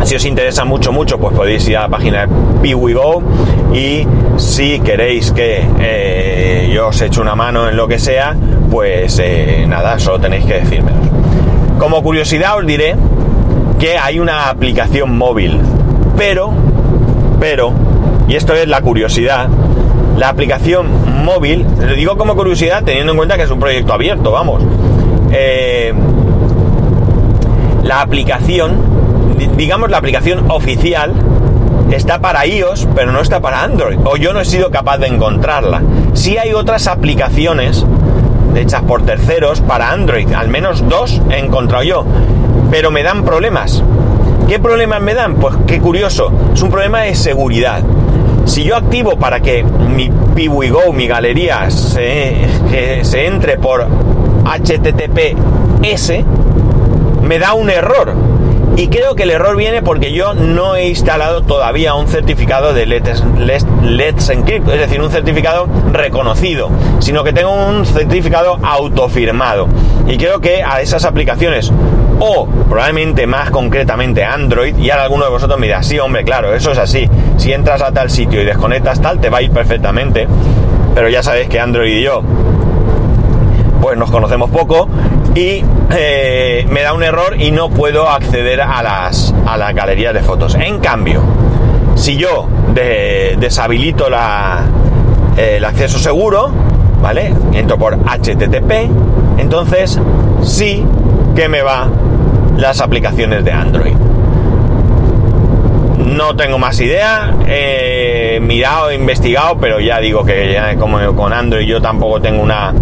si 0.08 0.16
os 0.16 0.24
interesa 0.24 0.64
mucho, 0.64 0.90
mucho, 0.90 1.18
pues 1.18 1.36
podéis 1.36 1.68
ir 1.68 1.76
a 1.76 1.82
la 1.82 1.88
página 1.88 2.22
de 2.22 2.28
PiwiGo 2.62 3.22
y 3.74 4.06
si 4.38 4.80
queréis 4.80 5.32
que 5.32 5.62
eh, 5.78 6.70
yo 6.72 6.88
os 6.88 6.98
eche 7.02 7.20
una 7.20 7.34
mano 7.34 7.68
en 7.68 7.76
lo 7.76 7.86
que 7.86 7.98
sea, 7.98 8.34
pues 8.70 9.20
eh, 9.22 9.66
nada, 9.68 9.98
solo 9.98 10.18
tenéis 10.18 10.46
que 10.46 10.60
decírmelo. 10.60 10.96
Como 11.78 12.02
curiosidad 12.02 12.56
os 12.56 12.66
diré 12.66 12.96
que 13.78 13.98
hay 13.98 14.18
una 14.18 14.48
aplicación 14.48 15.14
móvil, 15.14 15.60
pero, 16.16 16.52
pero, 17.38 17.74
y 18.28 18.36
esto 18.36 18.54
es 18.54 18.66
la 18.66 18.80
curiosidad, 18.80 19.46
la 20.16 20.30
aplicación 20.30 20.86
móvil, 21.22 21.66
lo 21.78 21.92
digo 21.92 22.16
como 22.16 22.34
curiosidad 22.34 22.82
teniendo 22.82 23.12
en 23.12 23.18
cuenta 23.18 23.36
que 23.36 23.42
es 23.42 23.50
un 23.50 23.60
proyecto 23.60 23.92
abierto, 23.92 24.32
vamos. 24.32 24.62
Eh, 25.32 25.92
la 27.82 28.00
aplicación 28.00 28.97
digamos, 29.46 29.90
la 29.90 29.98
aplicación 29.98 30.50
oficial 30.50 31.12
está 31.90 32.20
para 32.20 32.46
iOS, 32.46 32.88
pero 32.94 33.12
no 33.12 33.20
está 33.20 33.40
para 33.40 33.62
Android. 33.62 33.98
O 34.04 34.16
yo 34.16 34.32
no 34.32 34.40
he 34.40 34.44
sido 34.44 34.70
capaz 34.70 34.98
de 34.98 35.06
encontrarla. 35.06 35.82
Sí 36.14 36.36
hay 36.36 36.52
otras 36.52 36.86
aplicaciones 36.86 37.84
hechas 38.54 38.82
por 38.82 39.02
terceros 39.04 39.60
para 39.60 39.90
Android. 39.90 40.32
Al 40.32 40.48
menos 40.48 40.88
dos 40.88 41.20
he 41.30 41.38
encontrado 41.38 41.84
yo. 41.84 42.04
Pero 42.70 42.90
me 42.90 43.02
dan 43.02 43.24
problemas. 43.24 43.82
¿Qué 44.48 44.58
problemas 44.58 45.00
me 45.00 45.14
dan? 45.14 45.36
Pues 45.36 45.54
qué 45.66 45.80
curioso. 45.80 46.32
Es 46.52 46.62
un 46.62 46.70
problema 46.70 47.02
de 47.02 47.14
seguridad. 47.14 47.82
Si 48.44 48.64
yo 48.64 48.76
activo 48.76 49.16
para 49.16 49.40
que 49.40 49.62
mi 49.62 50.10
PiwiGo, 50.34 50.92
mi 50.92 51.06
galería, 51.06 51.70
se, 51.70 52.48
se 53.02 53.26
entre 53.26 53.58
por 53.58 53.86
HTTPS, 54.44 56.12
me 57.22 57.38
da 57.38 57.52
un 57.52 57.68
error 57.68 58.14
y 58.78 58.86
creo 58.86 59.16
que 59.16 59.24
el 59.24 59.30
error 59.30 59.56
viene 59.56 59.82
porque 59.82 60.12
yo 60.12 60.34
no 60.34 60.76
he 60.76 60.86
instalado 60.86 61.42
todavía 61.42 61.94
un 61.94 62.06
certificado 62.06 62.72
de 62.72 62.86
Let's, 62.86 63.24
Let's, 63.82 64.28
Encrypt, 64.30 64.68
es 64.68 64.78
decir, 64.78 65.02
un 65.02 65.10
certificado 65.10 65.66
reconocido, 65.92 66.70
sino 67.00 67.24
que 67.24 67.32
tengo 67.32 67.52
un 67.52 67.84
certificado 67.84 68.56
autofirmado. 68.62 69.66
Y 70.06 70.16
creo 70.16 70.40
que 70.40 70.62
a 70.62 70.80
esas 70.80 71.04
aplicaciones, 71.04 71.72
o 72.20 72.46
probablemente 72.46 73.26
más 73.26 73.50
concretamente 73.50 74.24
Android, 74.24 74.76
y 74.78 74.90
ahora 74.90 75.02
alguno 75.02 75.24
de 75.24 75.30
vosotros 75.30 75.58
me 75.58 75.66
dirá, 75.66 75.82
sí, 75.82 75.98
hombre, 75.98 76.22
claro, 76.22 76.54
eso 76.54 76.70
es 76.70 76.78
así. 76.78 77.10
Si 77.36 77.52
entras 77.52 77.82
a 77.82 77.90
tal 77.90 78.10
sitio 78.10 78.40
y 78.40 78.44
desconectas 78.44 79.02
tal, 79.02 79.18
te 79.18 79.28
va 79.28 79.38
a 79.38 79.42
ir 79.42 79.50
perfectamente. 79.50 80.28
Pero 80.94 81.08
ya 81.08 81.24
sabéis 81.24 81.48
que 81.48 81.58
Android 81.58 81.96
y 81.96 82.02
yo 82.04 82.22
pues 83.80 83.96
nos 83.96 84.10
conocemos 84.10 84.50
poco 84.50 84.88
y 85.38 85.64
eh, 85.96 86.66
me 86.68 86.82
da 86.82 86.92
un 86.92 87.02
error 87.04 87.40
y 87.40 87.52
no 87.52 87.70
puedo 87.70 88.08
acceder 88.08 88.60
a 88.60 88.82
las, 88.82 89.32
a 89.46 89.56
las 89.56 89.72
galerías 89.72 90.12
de 90.12 90.20
fotos. 90.20 90.56
En 90.56 90.80
cambio, 90.80 91.22
si 91.94 92.16
yo 92.16 92.48
deshabilito 92.74 94.10
la, 94.10 94.64
el 95.36 95.64
acceso 95.64 95.98
seguro, 95.98 96.50
¿vale? 97.00 97.32
Entro 97.52 97.78
por 97.78 97.96
HTTP, 97.96 98.90
entonces 99.38 100.00
sí 100.42 100.84
que 101.36 101.48
me 101.48 101.62
va 101.62 101.88
las 102.56 102.80
aplicaciones 102.80 103.44
de 103.44 103.52
Android. 103.52 103.94
No 105.98 106.34
tengo 106.34 106.58
más 106.58 106.80
idea, 106.80 107.32
he 107.46 108.40
mirado, 108.42 108.90
he 108.90 108.96
investigado, 108.96 109.58
pero 109.60 109.78
ya 109.78 110.00
digo 110.00 110.24
que 110.24 110.52
ya 110.52 110.74
como 110.76 110.98
con 111.14 111.32
Android 111.32 111.66
yo 111.66 111.80
tampoco 111.80 112.20
tengo 112.20 112.42
una 112.42 112.74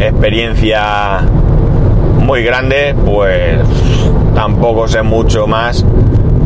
experiencia 0.00 1.20
muy 2.28 2.42
grande, 2.42 2.94
pues 3.06 3.58
tampoco 4.34 4.86
sé 4.86 5.00
mucho 5.00 5.46
más 5.46 5.82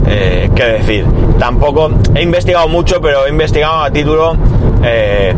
eh, 0.06 0.48
que 0.54 0.64
decir. 0.64 1.04
Tampoco 1.40 1.90
he 2.14 2.22
investigado 2.22 2.68
mucho, 2.68 3.00
pero 3.00 3.26
he 3.26 3.30
investigado 3.30 3.82
a 3.82 3.90
título 3.90 4.36
eh, 4.84 5.34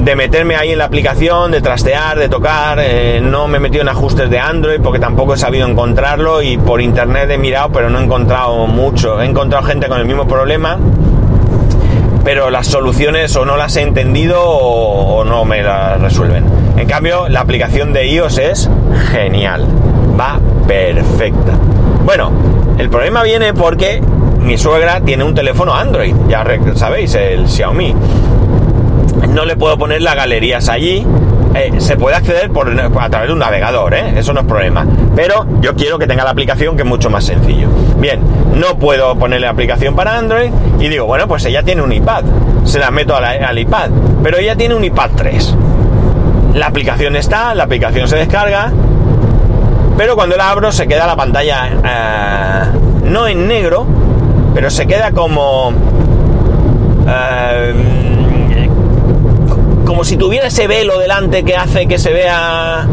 de 0.00 0.14
meterme 0.14 0.56
ahí 0.56 0.72
en 0.72 0.78
la 0.78 0.84
aplicación, 0.84 1.52
de 1.52 1.62
trastear, 1.62 2.18
de 2.18 2.28
tocar. 2.28 2.80
Eh, 2.82 3.22
no 3.22 3.48
me 3.48 3.56
he 3.56 3.60
metido 3.60 3.80
en 3.80 3.88
ajustes 3.88 4.28
de 4.28 4.38
Android 4.38 4.78
porque 4.82 4.98
tampoco 4.98 5.32
he 5.32 5.38
sabido 5.38 5.66
encontrarlo 5.66 6.42
y 6.42 6.58
por 6.58 6.82
internet 6.82 7.30
he 7.30 7.38
mirado, 7.38 7.70
pero 7.72 7.88
no 7.88 7.98
he 7.98 8.04
encontrado 8.04 8.66
mucho. 8.66 9.22
He 9.22 9.24
encontrado 9.24 9.64
gente 9.64 9.88
con 9.88 9.98
el 9.98 10.04
mismo 10.04 10.28
problema 10.28 10.78
pero 12.24 12.50
las 12.50 12.68
soluciones 12.68 13.34
o 13.34 13.44
no 13.44 13.56
las 13.56 13.76
he 13.76 13.82
entendido 13.82 14.40
o, 14.40 15.24
no 15.24 15.44
me 15.44 15.62
las 15.62 16.00
resuelven. 16.00 16.44
En 16.76 16.88
cambio, 16.88 17.28
la 17.28 17.40
aplicación 17.40 17.92
de 17.92 18.08
iOS 18.08 18.38
es 18.38 18.70
genial, 19.10 19.66
va 20.18 20.40
perfecta. 20.66 21.52
Bueno, 22.04 22.30
el 22.78 22.88
problema 22.88 23.22
viene 23.22 23.54
porque 23.54 24.02
mi 24.40 24.58
suegra 24.58 25.00
tiene 25.00 25.24
un 25.24 25.34
teléfono 25.34 25.74
Android, 25.74 26.14
ya 26.28 26.44
sabéis, 26.74 27.14
el 27.14 27.48
Xiaomi. 27.48 27.94
no 29.28 29.44
le 29.44 29.56
puedo 29.56 29.78
poner 29.78 30.02
las 30.02 30.16
galerías 30.16 30.68
allí. 30.68 31.06
Eh, 31.54 31.70
se 31.78 31.96
puede 31.96 32.16
acceder 32.16 32.50
por, 32.50 32.68
a 32.70 33.10
través 33.10 33.28
de 33.28 33.32
un 33.34 33.38
navegador, 33.38 33.92
¿eh? 33.92 34.14
eso 34.16 34.32
no 34.32 34.40
es 34.40 34.46
problema. 34.46 34.86
Pero 35.14 35.46
yo 35.60 35.76
quiero 35.76 35.98
que 35.98 36.06
tenga 36.06 36.24
la 36.24 36.30
aplicación 36.30 36.76
que 36.76 36.82
es 36.82 36.88
mucho 36.88 37.10
más 37.10 37.24
sencillo. 37.24 37.68
Bien, 37.98 38.20
no 38.54 38.78
puedo 38.78 39.14
ponerle 39.16 39.46
aplicación 39.46 39.94
para 39.94 40.16
Android 40.16 40.50
y 40.80 40.88
digo, 40.88 41.04
bueno, 41.04 41.28
pues 41.28 41.44
ella 41.44 41.62
tiene 41.62 41.82
un 41.82 41.92
iPad. 41.92 42.24
Se 42.64 42.78
la 42.78 42.90
meto 42.90 43.14
al 43.14 43.58
iPad. 43.58 43.90
Pero 44.22 44.38
ella 44.38 44.56
tiene 44.56 44.74
un 44.74 44.84
iPad 44.84 45.10
3. 45.14 45.56
La 46.54 46.66
aplicación 46.66 47.16
está, 47.16 47.54
la 47.54 47.64
aplicación 47.64 48.08
se 48.08 48.16
descarga. 48.16 48.72
Pero 49.96 50.16
cuando 50.16 50.36
la 50.36 50.50
abro 50.50 50.72
se 50.72 50.86
queda 50.86 51.06
la 51.06 51.16
pantalla 51.16 51.68
eh, 51.84 52.78
no 53.04 53.26
en 53.26 53.46
negro, 53.46 53.86
pero 54.54 54.70
se 54.70 54.86
queda 54.86 55.12
como... 55.12 55.72
como 59.84 60.04
si 60.04 60.16
tuviera 60.16 60.46
ese 60.46 60.66
velo 60.66 60.98
delante 60.98 61.44
que 61.44 61.54
hace 61.54 61.86
que 61.86 61.98
se 61.98 62.12
vea, 62.12 62.86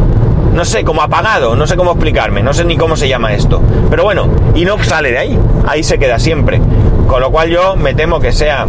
no 0.52 0.64
sé, 0.66 0.84
como 0.84 1.00
apagado, 1.00 1.56
no 1.56 1.66
sé 1.66 1.76
cómo 1.76 1.92
explicarme, 1.92 2.42
no 2.42 2.52
sé 2.52 2.64
ni 2.64 2.76
cómo 2.76 2.96
se 2.96 3.08
llama 3.08 3.32
esto. 3.32 3.62
Pero 3.88 4.04
bueno, 4.04 4.28
y 4.54 4.64
no 4.64 4.82
sale 4.84 5.10
de 5.10 5.18
ahí, 5.18 5.38
ahí 5.66 5.82
se 5.82 5.98
queda 5.98 6.18
siempre. 6.18 6.60
Con 7.06 7.22
lo 7.22 7.30
cual 7.30 7.48
yo 7.48 7.76
me 7.76 7.94
temo 7.94 8.20
que 8.20 8.32
sea 8.32 8.66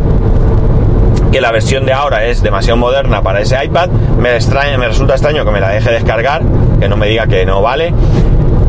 que 1.31 1.41
la 1.41 1.51
versión 1.51 1.85
de 1.85 1.93
ahora 1.93 2.25
es 2.25 2.43
demasiado 2.43 2.77
moderna 2.77 3.21
para 3.21 3.41
ese 3.41 3.63
iPad, 3.63 3.89
me, 3.89 4.35
extraña, 4.35 4.77
me 4.77 4.87
resulta 4.87 5.13
extraño 5.13 5.45
que 5.45 5.51
me 5.51 5.59
la 5.59 5.69
deje 5.69 5.91
descargar, 5.91 6.41
que 6.79 6.89
no 6.89 6.97
me 6.97 7.07
diga 7.07 7.27
que 7.27 7.45
no 7.45 7.61
vale. 7.61 7.93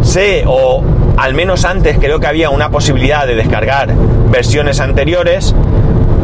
Sé, 0.03 0.45
o 0.47 0.83
al 1.17 1.35
menos 1.35 1.65
antes 1.65 1.99
creo 1.99 2.21
que 2.21 2.27
había 2.27 2.51
una 2.51 2.71
posibilidad 2.71 3.27
de 3.27 3.35
descargar 3.35 3.93
versiones 4.31 4.81
anteriores, 4.81 5.55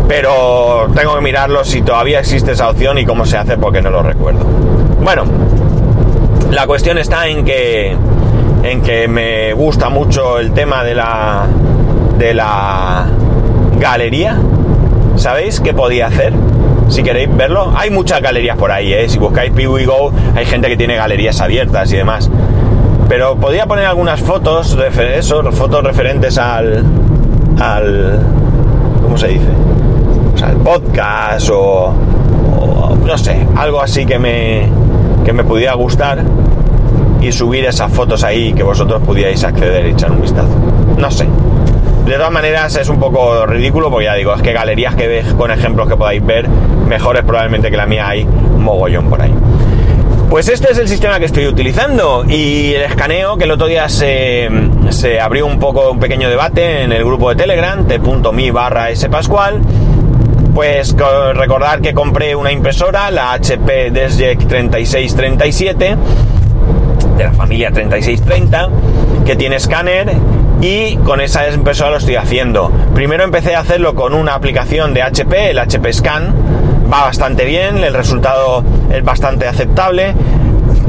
pero 0.09 0.89
tengo 0.95 1.15
que 1.15 1.21
mirarlo 1.21 1.65
si 1.65 1.83
todavía 1.83 2.21
existe 2.21 2.53
esa 2.53 2.69
opción 2.71 2.99
y 2.99 3.05
cómo 3.05 3.27
se 3.27 3.37
hace 3.37 3.59
porque 3.59 3.83
no 3.83 3.91
lo 3.91 4.03
recuerdo. 4.03 4.45
Bueno, 5.03 5.25
la 6.51 6.67
cuestión 6.67 6.99
está 6.99 7.29
en 7.29 7.45
que 7.45 7.97
en 8.63 8.83
que 8.83 9.07
me 9.07 9.53
gusta 9.53 9.89
mucho 9.89 10.39
el 10.39 10.53
tema 10.53 10.83
de 10.83 10.95
la 10.95 11.47
de 12.19 12.35
la 12.35 13.07
galería. 13.79 14.37
¿Sabéis 15.19 15.61
qué 15.61 15.75
podía 15.75 16.07
hacer? 16.07 16.33
Si 16.89 17.03
queréis 17.03 17.29
verlo, 17.37 17.73
hay 17.77 17.91
muchas 17.91 18.23
galerías 18.23 18.57
por 18.57 18.71
ahí, 18.71 18.93
¿eh? 18.93 19.09
Si 19.09 19.19
buscáis 19.19 19.53
Go, 19.53 20.13
hay 20.35 20.47
gente 20.47 20.69
que 20.69 20.77
tiene 20.77 20.95
galerías 20.97 21.41
abiertas 21.41 21.93
y 21.93 21.97
demás. 21.97 22.31
Pero 23.09 23.37
podía 23.37 23.67
poner 23.67 23.87
algunas 23.87 24.21
fotos, 24.21 24.77
fotos 25.53 25.83
referentes 25.83 26.39
al, 26.39 26.85
al, 27.61 28.21
¿cómo 29.03 29.19
se 29.19 29.29
dice? 29.29 29.49
al 30.43 30.57
podcast 30.59 31.51
o, 31.53 31.93
no 33.05 33.19
sé, 33.19 33.45
algo 33.57 33.83
así 33.83 34.07
que 34.07 34.19
me, 34.19 34.69
que 35.25 35.33
me 35.33 35.43
pudiera 35.43 35.75
gustar 35.75 36.23
y 37.21 37.33
subir 37.33 37.65
esas 37.65 37.91
fotos 37.91 38.23
ahí 38.23 38.53
que 38.53 38.63
vosotros 38.63 39.03
pudierais 39.03 39.43
acceder 39.43 39.87
y 39.87 39.91
echar 39.91 40.13
un 40.13 40.21
vistazo. 40.23 40.55
No 40.97 41.11
sé. 41.11 41.27
De 42.09 42.15
todas 42.15 42.33
maneras 42.33 42.75
es 42.75 42.89
un 42.89 42.99
poco 42.99 43.45
ridículo 43.45 43.91
porque 43.91 44.07
ya 44.07 44.15
digo, 44.15 44.33
es 44.33 44.41
que 44.41 44.55
galerías 44.55 44.95
que 44.95 45.07
veis 45.07 45.27
con 45.35 45.51
ejemplos 45.51 45.89
que 45.89 45.95
podáis 45.95 46.25
ver, 46.25 46.49
mejores 46.49 47.23
probablemente 47.23 47.71
que 47.71 47.77
la 47.77 47.85
mía 47.85 48.09
hay 48.09 48.25
mogollón 48.25 49.11
por 49.11 49.21
ahí. 49.21 49.35
Pues 50.31 50.49
este 50.49 50.73
es 50.73 50.79
el 50.79 50.89
sistema 50.89 51.19
que 51.19 51.27
estoy 51.27 51.47
utilizando 51.47 52.25
y 52.27 52.73
el 52.73 52.81
escaneo 52.81 53.37
que 53.37 53.45
el 53.45 53.51
otro 53.51 53.67
día 53.67 53.91
se, 53.91 54.49
se 54.89 55.21
abrió 55.21 55.45
un 55.45 55.59
poco 55.59 55.91
un 55.91 56.01
pequeño 56.01 56.31
debate 56.31 56.85
en 56.85 56.93
el 56.93 57.05
grupo 57.05 57.29
de 57.29 57.37
Telegram 57.37 57.87
t.mi 57.87 58.51
barra 58.53 58.97
spascual 58.97 59.61
pues 60.55 60.97
recordar 61.35 61.83
que 61.83 61.93
compré 61.93 62.35
una 62.35 62.51
impresora, 62.51 63.11
la 63.11 63.33
HP 63.35 63.91
Desject 63.91 64.49
3637, 64.49 65.97
de 67.19 67.25
la 67.25 67.33
familia 67.33 67.71
3630, 67.71 68.69
que 69.27 69.37
tiene 69.37 69.57
escáner 69.57 70.11
y 70.61 70.97
con 70.99 71.21
esa 71.21 71.49
impresora 71.51 71.91
lo 71.91 71.97
estoy 71.99 72.17
haciendo. 72.17 72.71
Primero 72.95 73.25
empecé 73.25 73.55
a 73.55 73.61
hacerlo 73.61 73.95
con 73.95 74.15
una 74.15 74.35
aplicación 74.35 74.95
de 74.95 75.03
HP, 75.03 75.51
el 75.51 75.59
HP 75.59 75.93
Scan, 75.93 76.35
va 76.93 77.03
bastante 77.05 77.45
bien, 77.45 77.85
el 77.85 77.95
resultado 77.95 78.65
es 78.93 79.05
bastante 79.05 79.47
aceptable, 79.47 80.15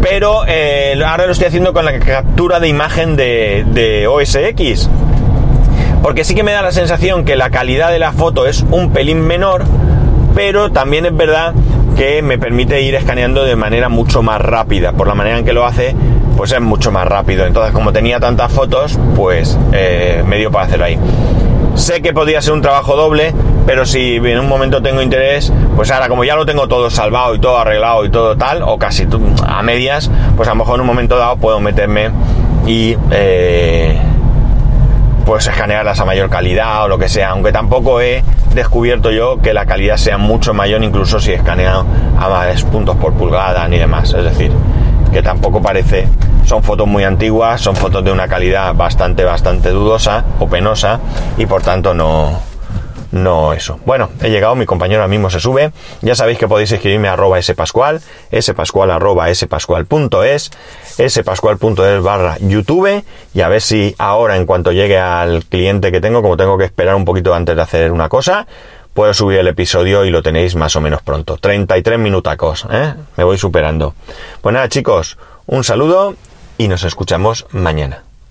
pero 0.01 0.41
eh, 0.47 0.99
ahora 1.05 1.25
lo 1.25 1.33
estoy 1.33 1.47
haciendo 1.47 1.73
con 1.73 1.85
la 1.85 1.99
captura 1.99 2.59
de 2.59 2.67
imagen 2.67 3.15
de, 3.15 3.65
de 3.71 4.07
OS 4.07 4.35
X 4.35 4.89
porque 6.01 6.23
sí 6.23 6.33
que 6.33 6.43
me 6.43 6.51
da 6.51 6.61
la 6.61 6.71
sensación 6.71 7.25
que 7.25 7.35
la 7.35 7.49
calidad 7.49 7.91
de 7.91 7.99
la 7.99 8.13
foto 8.13 8.47
es 8.47 8.65
un 8.71 8.91
pelín 8.91 9.21
menor, 9.21 9.65
pero 10.33 10.71
también 10.71 11.05
es 11.05 11.15
verdad 11.15 11.53
que 11.97 12.21
me 12.21 12.37
permite 12.37 12.81
ir 12.81 12.95
escaneando 12.95 13.43
de 13.43 13.55
manera 13.55 13.89
mucho 13.89 14.21
más 14.21 14.39
rápida. 14.41 14.93
Por 14.93 15.07
la 15.07 15.15
manera 15.15 15.37
en 15.37 15.45
que 15.45 15.53
lo 15.53 15.65
hace, 15.65 15.95
pues 16.39 16.53
es 16.53 16.61
mucho 16.61 16.89
más 16.89 17.05
rápido. 17.05 17.45
Entonces, 17.45 17.73
como 17.73 17.91
tenía 17.91 18.17
tantas 18.17 18.49
fotos, 18.49 18.97
pues 19.13 19.59
eh, 19.73 20.23
me 20.25 20.37
dio 20.37 20.49
para 20.49 20.67
hacerlo 20.67 20.85
ahí. 20.85 20.97
Sé 21.75 22.01
que 22.01 22.13
podría 22.13 22.41
ser 22.41 22.53
un 22.53 22.61
trabajo 22.61 22.95
doble, 22.95 23.33
pero 23.65 23.85
si 23.85 24.15
en 24.15 24.39
un 24.39 24.47
momento 24.47 24.81
tengo 24.81 25.01
interés, 25.01 25.51
pues 25.75 25.91
ahora 25.91 26.07
como 26.07 26.23
ya 26.23 26.37
lo 26.37 26.45
tengo 26.45 26.69
todo 26.69 26.89
salvado 26.89 27.35
y 27.35 27.39
todo 27.39 27.57
arreglado 27.57 28.05
y 28.05 28.09
todo 28.09 28.37
tal, 28.37 28.63
o 28.63 28.79
casi 28.79 29.05
a 29.45 29.61
medias, 29.63 30.09
pues 30.37 30.47
a 30.47 30.51
lo 30.51 30.59
mejor 30.59 30.75
en 30.75 30.81
un 30.81 30.87
momento 30.87 31.17
dado 31.17 31.35
puedo 31.35 31.59
meterme 31.59 32.09
y 32.65 32.95
eh, 33.11 33.99
pues 35.25 35.45
escanearlas 35.45 35.99
a 35.99 36.05
mayor 36.05 36.29
calidad 36.29 36.85
o 36.85 36.87
lo 36.87 36.97
que 36.97 37.09
sea, 37.09 37.31
aunque 37.31 37.51
tampoco 37.51 37.99
he 37.99 38.23
descubierto 38.55 39.11
yo 39.11 39.41
que 39.41 39.53
la 39.53 39.65
calidad 39.65 39.97
sea 39.97 40.17
mucho 40.17 40.53
mayor 40.53 40.85
incluso 40.85 41.19
si 41.19 41.33
escaneo 41.33 41.85
a 42.17 42.29
más 42.29 42.63
puntos 42.63 42.95
por 42.95 43.11
pulgada 43.11 43.67
ni 43.67 43.77
demás, 43.77 44.13
es 44.13 44.23
decir, 44.23 44.53
que 45.11 45.21
tampoco 45.21 45.61
parece, 45.61 46.07
son 46.45 46.63
fotos 46.63 46.87
muy 46.87 47.03
antiguas, 47.03 47.61
son 47.61 47.75
fotos 47.75 48.03
de 48.03 48.11
una 48.11 48.27
calidad 48.27 48.73
bastante, 48.73 49.23
bastante 49.23 49.69
dudosa 49.69 50.23
o 50.39 50.47
penosa 50.47 50.99
y 51.37 51.45
por 51.45 51.61
tanto 51.61 51.93
no, 51.93 52.39
no 53.11 53.53
eso. 53.53 53.79
Bueno, 53.85 54.09
he 54.21 54.29
llegado, 54.29 54.55
mi 54.55 54.65
compañero 54.65 55.01
ahora 55.01 55.09
mismo 55.09 55.29
se 55.29 55.39
sube. 55.39 55.71
Ya 56.01 56.15
sabéis 56.15 56.37
que 56.37 56.47
podéis 56.47 56.71
escribirme 56.71 57.07
a 57.07 57.13
arroba 57.13 57.41
spascual, 57.41 58.01
spascual 58.39 58.91
arroba 58.91 59.33
spascual.es, 59.33 60.51
spascual.es 61.07 62.03
barra 62.03 62.37
YouTube 62.39 63.03
y 63.33 63.41
a 63.41 63.49
ver 63.49 63.61
si 63.61 63.95
ahora 63.97 64.37
en 64.37 64.45
cuanto 64.45 64.71
llegue 64.71 64.99
al 64.99 65.43
cliente 65.45 65.91
que 65.91 66.01
tengo, 66.01 66.21
como 66.21 66.37
tengo 66.37 66.57
que 66.57 66.65
esperar 66.65 66.95
un 66.95 67.05
poquito 67.05 67.33
antes 67.33 67.55
de 67.55 67.61
hacer 67.61 67.91
una 67.91 68.09
cosa, 68.09 68.45
puedo 68.93 69.13
subir 69.13 69.39
el 69.39 69.47
episodio 69.47 70.05
y 70.05 70.09
lo 70.09 70.23
tenéis 70.23 70.55
más 70.55 70.75
o 70.75 70.81
menos 70.81 71.01
pronto. 71.01 71.37
33 71.37 71.99
minutacos, 71.99 72.67
¿eh? 72.71 72.93
Me 73.17 73.23
voy 73.23 73.37
superando. 73.37 73.93
Pues 74.41 74.53
nada 74.53 74.69
chicos, 74.69 75.17
un 75.45 75.63
saludo 75.63 76.15
y 76.57 76.67
nos 76.67 76.83
escuchamos 76.83 77.45
mañana. 77.51 78.03